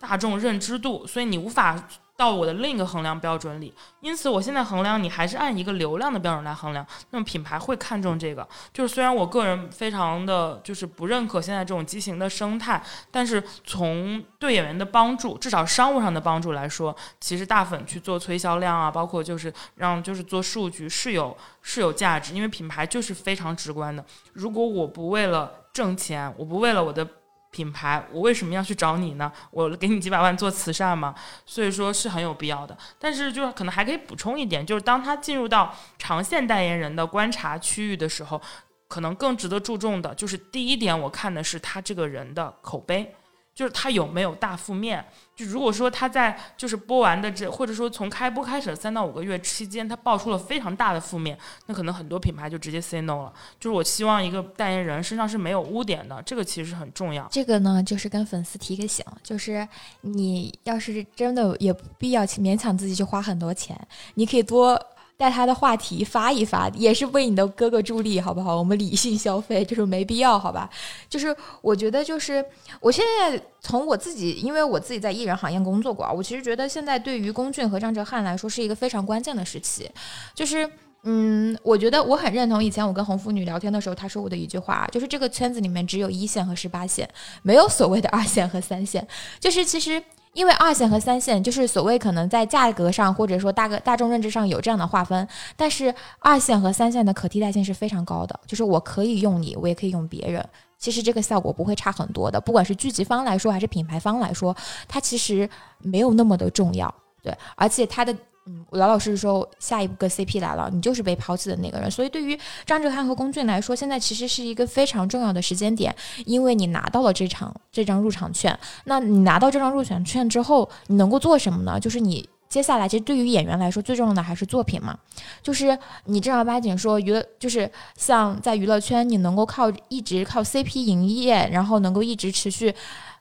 [0.01, 1.77] 大众认知度，所以你无法。
[2.17, 6.85] 到我的另一个衡量标准里，因此我现在衡量你还是按一个流量的标准来衡量。
[7.11, 24.03] 那么品牌会看重这个，就是虽然我个人非常的就是不认可现在这种畸形的生态，但是从对演员的帮助，至少商务上的帮助来说，其实大粉去做推销量啊，包括就是让就是做数据是有是有价值，因为品牌就是非常直观的。
[24.33, 27.07] 如果我不为了挣钱，我不为了我的。
[27.51, 29.33] 品牌，我为什么要去找你呢？
[29.51, 31.15] 我给你几百万做慈善吗？
[31.45, 32.77] 所以说是很有必要的。
[32.99, 38.41] 但是就是可能还可以补充一点，就是当他进入到长线代言人的观察区域的时候，
[38.89, 43.15] 可能更值得注重的就是第一点，我看的是他这个人的口碑。
[43.57, 45.03] 就是他有没有大负面？
[45.35, 53.33] 就如果说他在就是播完的这，或者说从开播开始的三到五个月期间，他爆出了非常大的负面，那可能很多品牌就直接 say no 了。
[53.59, 57.27] 就是我希望一个代言人身上是没有污点的，这个其实很重要。
[57.31, 59.67] 这个呢，就是跟粉丝提个醒，就是
[60.03, 63.75] 你要是真的也不必要去勉强自己去花很多钱，
[64.15, 64.79] 你可以多。
[65.19, 68.57] 带他的话题发一发，也是为你的哥哥助力，好不好？
[68.57, 70.69] 我们理性消费，就是没必要，好吧？
[71.09, 72.45] 就是我觉得，就是
[72.81, 79.91] 我现在从我自己，因为我自己在艺人行业工作过啊，我其实觉得现在对于龚俊和张哲瀚来说是一个非常关键的时期。
[80.35, 80.71] 就是，
[81.05, 87.09] 嗯，我觉得我很认同以前我跟红妇女聊天的时候，她说我的一句话，就是这个圈子里面只有一线和十八线，
[87.43, 89.07] 没有所谓的二线和三线。
[89.41, 90.03] 就是其实。
[90.37, 95.27] 因为二线和三线就是所谓可能在价格上或者说大个大众认知上有这样的划分，
[95.57, 100.47] 但是二线和三线的可替代性是非常高的，就是我可以用你，我也可以用别人，
[100.79, 104.55] 其实这个效果不会差很多的，不管是聚集方来说还是品牌方来说，
[104.87, 108.15] 它其实没有那么的重要，对，而且它的。
[108.47, 111.91] 嗯，老老实实说，下一个 CP 来了，你就是被抛弃的那个人。
[111.91, 115.95] 所以对于张哲瀚和龚俊来说，现在其实是一个非常重要的时间点，
[116.25, 118.57] 因为你拿到了这场这张入场券。
[118.85, 121.81] 那你拿到这张入场券之后，你能够做什么呢？
[121.81, 124.97] 就是你接下来，其实对于演员来说，最重要的还是作品嘛。
[125.43, 132.73] 就是你正儿八经说娱乐，就是像在娱乐圈，你能够靠一直靠 CP 营业，然后能够一直持续，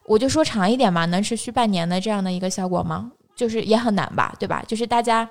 [0.05, 3.11] 我就说长一点嘛，能持续半年的这样的一个效果吗？
[3.35, 4.63] 就是也很难吧，对吧？
[4.67, 5.29] 就是大家，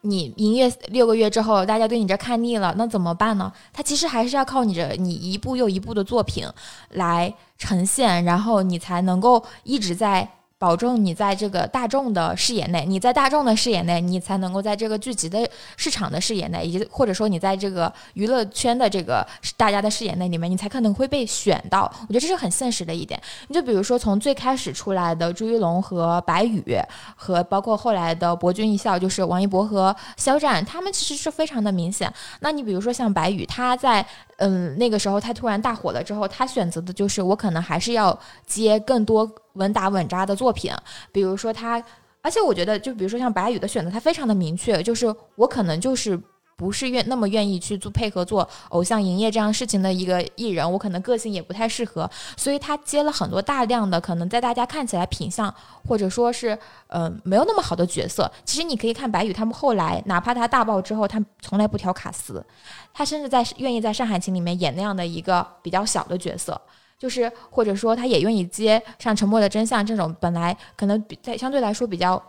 [0.00, 3.52] 你营业六个月之后，大家对你这看腻了，那怎么办呢？
[3.72, 6.46] 他其实还是要靠你这你一步又一步的作品
[6.90, 10.28] 来呈现，然后你才能够一直在。
[10.60, 15.48] 保证你在这个大众的视野内，你在大众的视野内，你才能够在这个聚集的
[15.78, 21.90] 市场的视野内，以及或者说你在这个娱乐圈的这个大家的视野内里面，你才可能会被选到。
[22.02, 23.18] 我觉得这是很现实的一点。
[23.48, 26.76] 你就比如说从最开始出来的朱一龙和白宇，
[27.16, 32.12] 和包括后来的博君一笑，就是王一博和肖战，他们其实是非常的明显。
[32.40, 34.06] 那你比如说像白宇，他在。
[34.40, 40.72] 嗯，那个时候他突然大火了之后，他选择的就是我可能还是要接更多稳打稳扎的作品，
[41.12, 41.82] 比如说他，
[42.20, 46.20] 而且我觉得就比如说像白宇的选择，他非常的明确，就是我可能就是。
[46.60, 55.52] 不是愿那么愿意去做配合做偶像营业这样事情的一个艺人，我可能个性也不太适合，所以他接了很多大量的可能在大家看起来品相
[55.88, 56.56] 或者说是
[56.88, 58.30] 呃没有那么好的角色。
[58.44, 62.44] 其实你可以看白宇他们后来，哪怕他大爆之后，他从来不挑卡司，
[62.92, 66.60] 他甚至在愿意在上海情里面演那样的一个比较小的角色，
[66.98, 72.22] 就是或者说他也愿意接像《沉默的真相》这种本来可能比在相对来说比较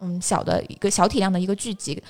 [0.00, 2.02] 嗯小的一个小体量的一个剧集。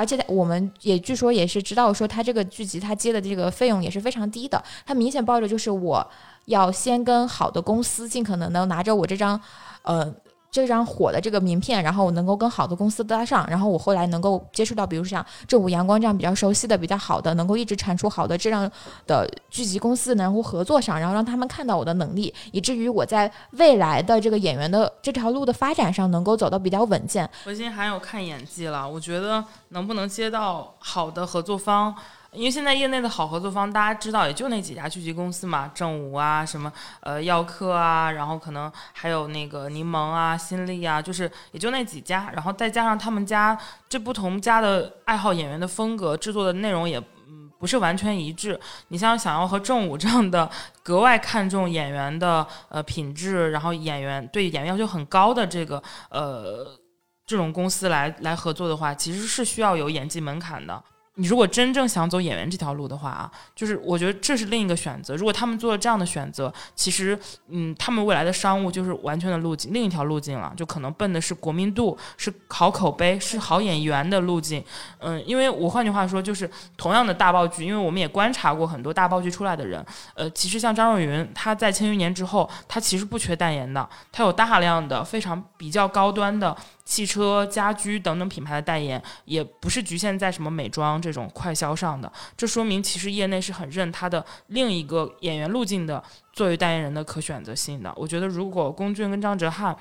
[0.00, 6.10] 而且我们也据说也是知道说他这个剧集他接的这个费用也是非常低的，他明显抱着就是我
[6.46, 9.38] 要先跟好的公司尽可能的拿着我这张，
[9.82, 10.14] 呃。
[10.50, 18.70] 这张火的这个名片，然后我能够跟好的公司搭上，然后我后来能够接触到，比如像正午阳光这样比较熟悉的、比较好的，能够一直产出好的质量
[19.06, 27.28] 的剧集公司，能够合作上，然后让他们看到我的能力，以至于我在未来的这个演员的这条路的发展上能够走得比较稳健。
[27.44, 31.94] 核心还有看演技了，我觉得能不能接到好的合作方。
[32.32, 43.58] 因为现在业内的好合作方，大家知道也就那几家剧集公司嘛，正午啊，什么呃耀客啊，然后可能还有那个柠檬啊、新力啊，就是也就那几家，然后再加上他们家
[43.88, 48.58] 这不同家的爱好演员的风格，制作的内容也嗯不是完全一致。
[48.88, 50.48] 你像想要和正午这样的
[50.84, 56.78] 格外看重演员的呃品质，然后演员对演员要求很高的这个呃
[57.26, 60.80] 这种公司来来合作的话，其实是需要有演技门槛的。
[61.16, 65.14] 你如果真正想走演员这条路的话啊，就是我觉得这是另一个选择。
[65.16, 74.64] 如果他们做了这样的选择，其实，嗯，他们未来的商务就是完全的路径，另一条路径了，就可能奔的是国民度，是好口碑，是好演员的路径。
[74.98, 79.84] 嗯，因为我换句话说，就是同样的大爆剧，因为我们也观察过很多大爆剧出来的人，
[80.14, 86.56] 呃，其实像张若昀，他在《千余年》之后，他其实不缺代言的，他有大量的非常比较高端的。
[86.90, 92.12] 汽车、家居等等品牌的代言，也不是局限在什么美妆这种快销上的。
[92.36, 97.92] 这说明其实业内是很认他的另一个演员路径的作为代言人的可选择性的。
[97.94, 99.72] 我觉得，如果龚俊跟张哲瀚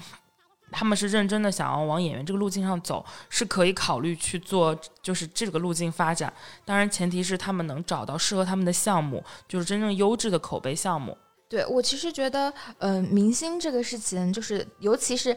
[0.72, 6.32] 他们是认真的想要往演员这个路径上走，是可以考虑去做，就是这个路径发展。
[6.64, 11.18] 当然，前提是他们能找到适合他们的项目，就是真正优质的口碑项目。
[11.50, 15.36] 对我其实觉得，嗯，明星这个事情，就是尤其是。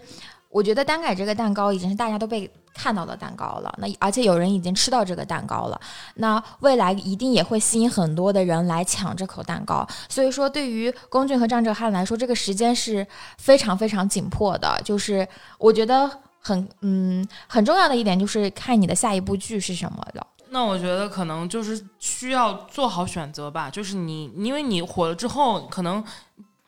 [0.53, 5.80] 我觉得单改这个蛋糕已经是大家都被看到的蛋糕了，那而且有人已经吃到这个蛋糕了，
[6.16, 9.86] 那未来一定也会吸引很多的人来抢这口蛋糕。
[10.11, 13.07] 所以说，对于龚俊和张哲瀚来说，这个时间是
[13.38, 14.78] 非常非常紧迫的。
[14.84, 15.26] 就是
[15.59, 20.26] 我觉得很嗯很重要的一点就是看你的下一部剧是什么了。
[20.50, 26.05] 那我觉得可能就是需要做好选择吧，就是你因为你火了之后可能。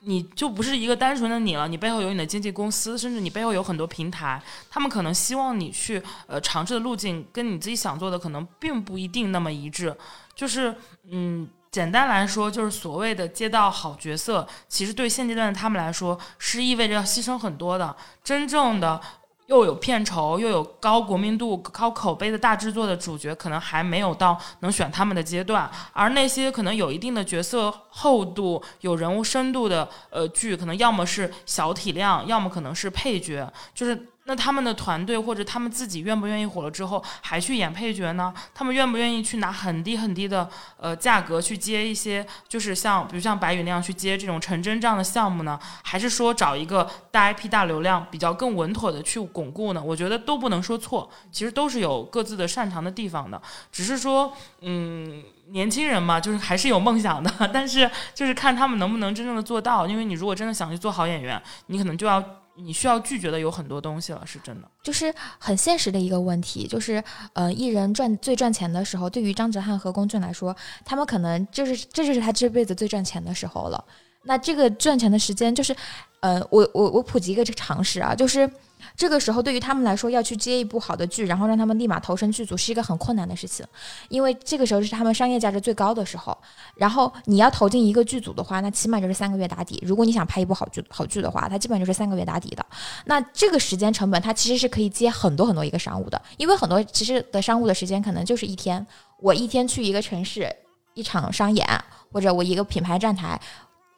[0.05, 4.41] 你就不是一个单纯的你了，你背后有你的经纪公司，甚至你背后有很多平台，
[4.71, 9.97] 他们可能希望你去呃尝试的路径跟你自己想做的可能并不一定那么一致。
[10.35, 10.75] 就是
[11.11, 17.97] 嗯，简单来说，就是所谓的接到好角色，其实对现阶段的他们来说是意味着要牺牲很多的。
[18.23, 19.01] 真正的。
[19.47, 25.71] 又有片酬，又有高国民度、高口碑的大制作的主角，可能还没有到能选他们的阶段。
[25.93, 34.09] 而那些可能有一定的角色厚度、有人物深度的呃剧，可能要么是小体量，要么可能是配角，就是。
[34.27, 38.33] 那他们的团队或者他们自己愿不愿意火了之后还去演配角呢？
[38.55, 40.49] 他们愿不愿意去拿很低很低的
[40.79, 45.61] 呃价格去接一些，就是像比如像白宇那样去接这种陈真这样的项目呢？
[45.83, 49.83] 还是说找一个大 IP 大流量比较更稳妥的去巩固呢？
[49.83, 59.87] 我觉得都不能说错，其实都是有各自的擅长的地方的，只是说嗯，年轻人嘛，就是还是有梦想的， 但是就是看他们能不能真正的做到。
[59.87, 62.25] 因为你如果真的想去做好演员，你可能就要。
[62.57, 67.03] 你需要拒绝的有很多东西了，是真的，就是很现实的一个问题，就是
[67.33, 73.85] 呃，艺人赚最赚钱的时候，对于张哲瀚和龚俊来说，他们可能就是这就是他这辈子最赚钱的时候了。
[74.23, 75.75] 那这个赚钱的时间，就是
[76.21, 78.51] 呃，我我我普及一个常识啊，就是。
[78.97, 83.67] 这个时候，对于他们来说，要去接一部好的剧，然后让他们立马投身剧组，是一个很困难的事情，
[84.09, 86.37] 因为这个时候是他们商业价值最高的时候。
[86.77, 89.83] 然后你要投进一个剧组的话，那起码就是三个月打底。
[89.87, 92.65] 如果你想拍一部好剧好剧的话，它基本就是三个月打底的。
[93.07, 98.87] 那这个时间成本，它其实是可以接很多很多一个商务的，因为很多其实的商务的时间可能就是一天，
[99.21, 100.55] 我一天去一个城市
[100.95, 101.67] 一场商演，
[102.13, 103.41] 或者我一个品牌站台。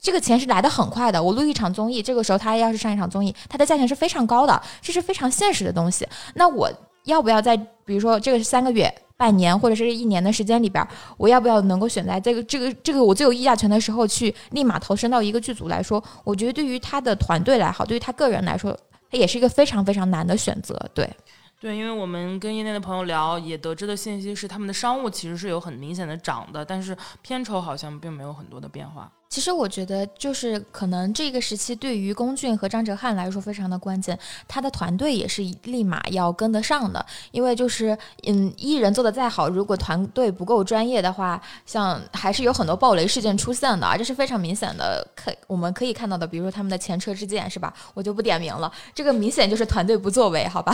[0.07, 1.21] 这个钱是来的很快的。
[1.21, 6.07] 我录一场综艺，这个时候他要是上一场综艺，他的价钱是非常高的，这是非常现实的东西。
[6.35, 6.71] 那我
[7.07, 10.87] 要不要在，比如说这个是三个月、半年或者是一年的时间里边，
[11.17, 16.01] 我要不要能够选在这个这个这个我最有议价权的时候去立马投身到一个剧组来说？
[16.23, 18.79] 我觉得对于他的团队来好，对于他个人来说，
[19.11, 20.81] 他也是一个非常非常难的选择。
[20.95, 21.11] 对。
[21.59, 29.11] 对，因为我们跟业内的朋友聊，也得知的信息是，他们的商务其实是有很明显的涨的，但是片酬好像并没有很多的变化。
[29.29, 34.19] 其实我觉得，就是可能这个时期对于龚俊和张哲瀚来说非常的关键，
[34.49, 37.05] 他的团队也是立马要跟得上的。
[37.33, 37.97] 因为就是，
[38.27, 46.27] 嗯，艺人做的再好，如果团队不够专业的话，像还是有很多暴雷事件出现的啊，这是非常明显的，可我们可以看到的。
[46.27, 47.73] 比如说他们的前车之鉴，是吧？
[47.95, 50.73] 我就不点名了，这个明显就是团队不作为，好吧？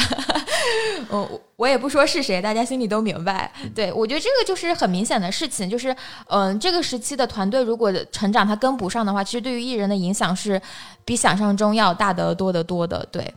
[1.11, 3.49] 嗯，我也不说是谁，大家心里都明白。
[3.73, 5.95] 对我觉得这个就是很明显的事情，就是
[6.27, 10.61] 嗯，这个时期的团队如果成长他跟不上的话，其实对于艺人的影响是
[11.05, 13.07] 比想象中要大得多得多的。
[13.13, 13.33] 对。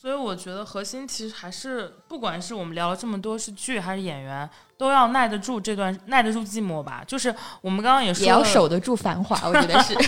[0.00, 7.04] 所以我觉得核心其实还是，不管是我们聊了这么多是剧还是演员，都要耐得住这段耐得住寂寞吧。
[7.06, 9.94] 就是我们刚刚也说，也要守得住繁华，我觉得是。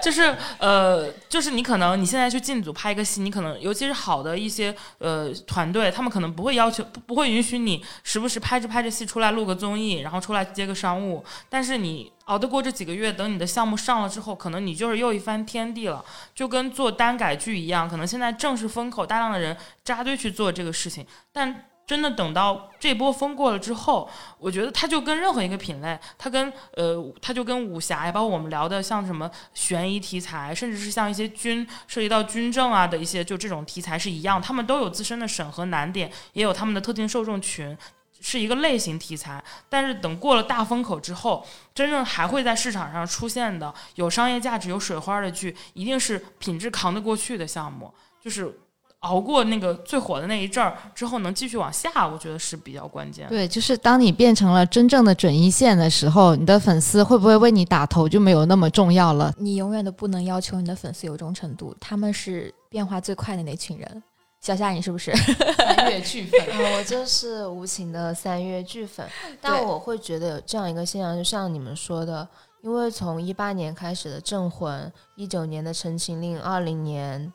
[0.00, 11.22] 就是呃，就是你可能你现在去进组拍一个戏，你可能尤其是好的一些呃团队，他们可能不会要求不不会允许你时不时拍着拍着戏出来录个综艺，然后出来接个商务。
[11.50, 16.02] 但是你熬得过这几个月，等你的项目上了之后，可能你就是又一番天地了。
[16.32, 19.54] 就跟做单改剧一样，可能现在正是风口，大量的人
[19.84, 21.64] 扎堆去做这个事情，但。
[21.88, 24.06] 真的等到这波风过了之后，
[24.38, 37.74] 我觉得它就跟任何一个品类，它跟呃，它就跟武侠呀，包括我们聊的像什么悬疑题材，甚至是像一些军涉及到军政啊的一些就这种题材是一样，他们都有自身的审核难点，也有他们的特定受众群，
[38.20, 39.42] 是一个类型题材。
[39.70, 41.42] 但是等过了大风口之后，
[41.74, 47.90] 真正还会在市场上出现的有商业价值、有水花的剧，一定是品质扛得过去的项目，
[48.20, 48.60] 就是。
[49.00, 53.28] 熬过那个最火的那一阵儿之后，能继续往下，我觉得是比较关键。
[53.28, 59.32] 对，就是当你变成了真正的准一线的时候，你的粉丝会不会为你打头就没有那么重要了。
[59.38, 64.02] 你永远都不能要求你的粉丝有忠诚度，他们是变化最快的那群人。
[64.40, 65.12] 小夏，你是不是
[65.56, 66.40] 三月剧粉？
[66.74, 69.06] 我就是无情的三月剧粉。
[69.40, 72.26] 但我会觉得有这样一个现象，就像你们说的，
[72.62, 74.86] 因为从一八年开始的《镇魂》，
[75.16, 77.32] 一九年的《陈情令》，二零年，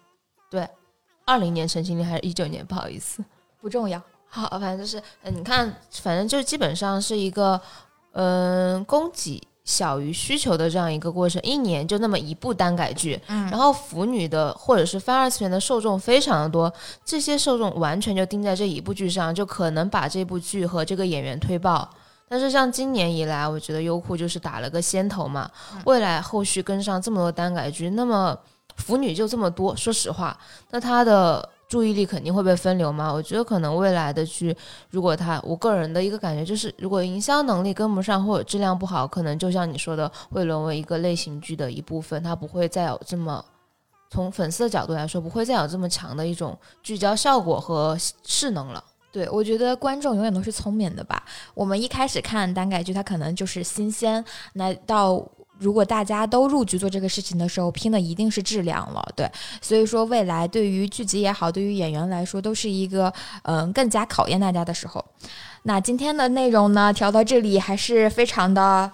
[0.49, 0.68] 对。
[1.26, 2.66] 二零年陈情令还是一九年？
[2.66, 3.24] 不好意思，
[3.62, 4.02] 不重要。
[4.28, 7.62] 好，反正就是，嗯，你看，反正就基本上是一个，
[8.14, 11.40] 嗯，供给小于需求的这样一个过程。
[11.44, 16.74] 一年就那么一部单改剧，嗯，然后腐女的或者是翻二次元的受众非常的多，
[17.06, 21.88] 这些受众完全就盯在这一部剧上，就可能把这部剧和这个演员推爆。
[22.28, 25.48] 但是像今年以来，我觉得优酷就是打了个先头嘛，
[25.86, 28.38] 未来后续跟上这么多单改剧，那么。
[28.76, 30.38] 腐女就这么多，说实话，
[30.72, 33.12] 那她的注意力肯定会被分流吗？
[33.12, 34.56] 我觉得可能未来的剧，
[34.90, 43.44] 如果他，我个人的一个感觉就是，如果营销能力跟不上或者质量不好，可能就像你说的，会沦为一个类型剧的一部分，它不会再有这么
[44.12, 48.84] 从粉丝的角度来说，不会再有这么强的一种聚焦效果和势能了。
[49.12, 51.24] 对，我觉得观众永远都是聪明的吧。
[51.56, 55.26] 我们一开始看单改剧，它可能就是新鲜，那到。
[55.64, 59.26] 如果大家都入局做这个事情的时候，拼的一定是质量了，对。
[59.61, 63.11] 所以说，未来对于剧集也好，对于演员来说，都是一个
[63.43, 65.03] 嗯更加考验大家的时候。
[65.64, 68.91] 那今天的内容呢，调到这里还是非常的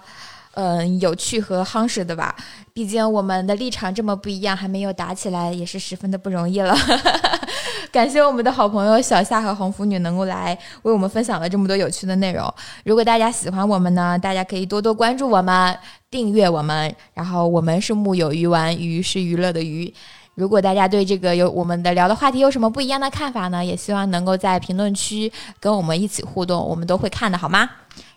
[0.54, 2.34] 嗯有趣和夯实的吧。
[2.72, 6.74] 毕竟我们的立场这么不一样，还没有打起来，也是十分的不容易了。
[7.92, 12.52] 感谢我们的好朋友小夏和红腐女能够来为我们分享了这么多有趣的内容。
[12.84, 15.76] 如果大家喜欢我们呢，大家可以多多关注我们，
[16.08, 16.94] 订阅我们。
[17.14, 19.92] 然后我们是木有鱼丸，鱼是娱乐的鱼。
[20.36, 27.68] 如果大家对这个有我们的聊的话题有什么不一样的看法呢，也希望能够在评论区跟我们一起互动，我们都会看的好吗？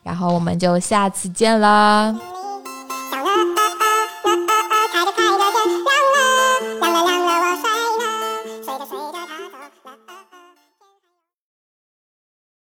[0.04, 2.16] 然后我们就下次见啦。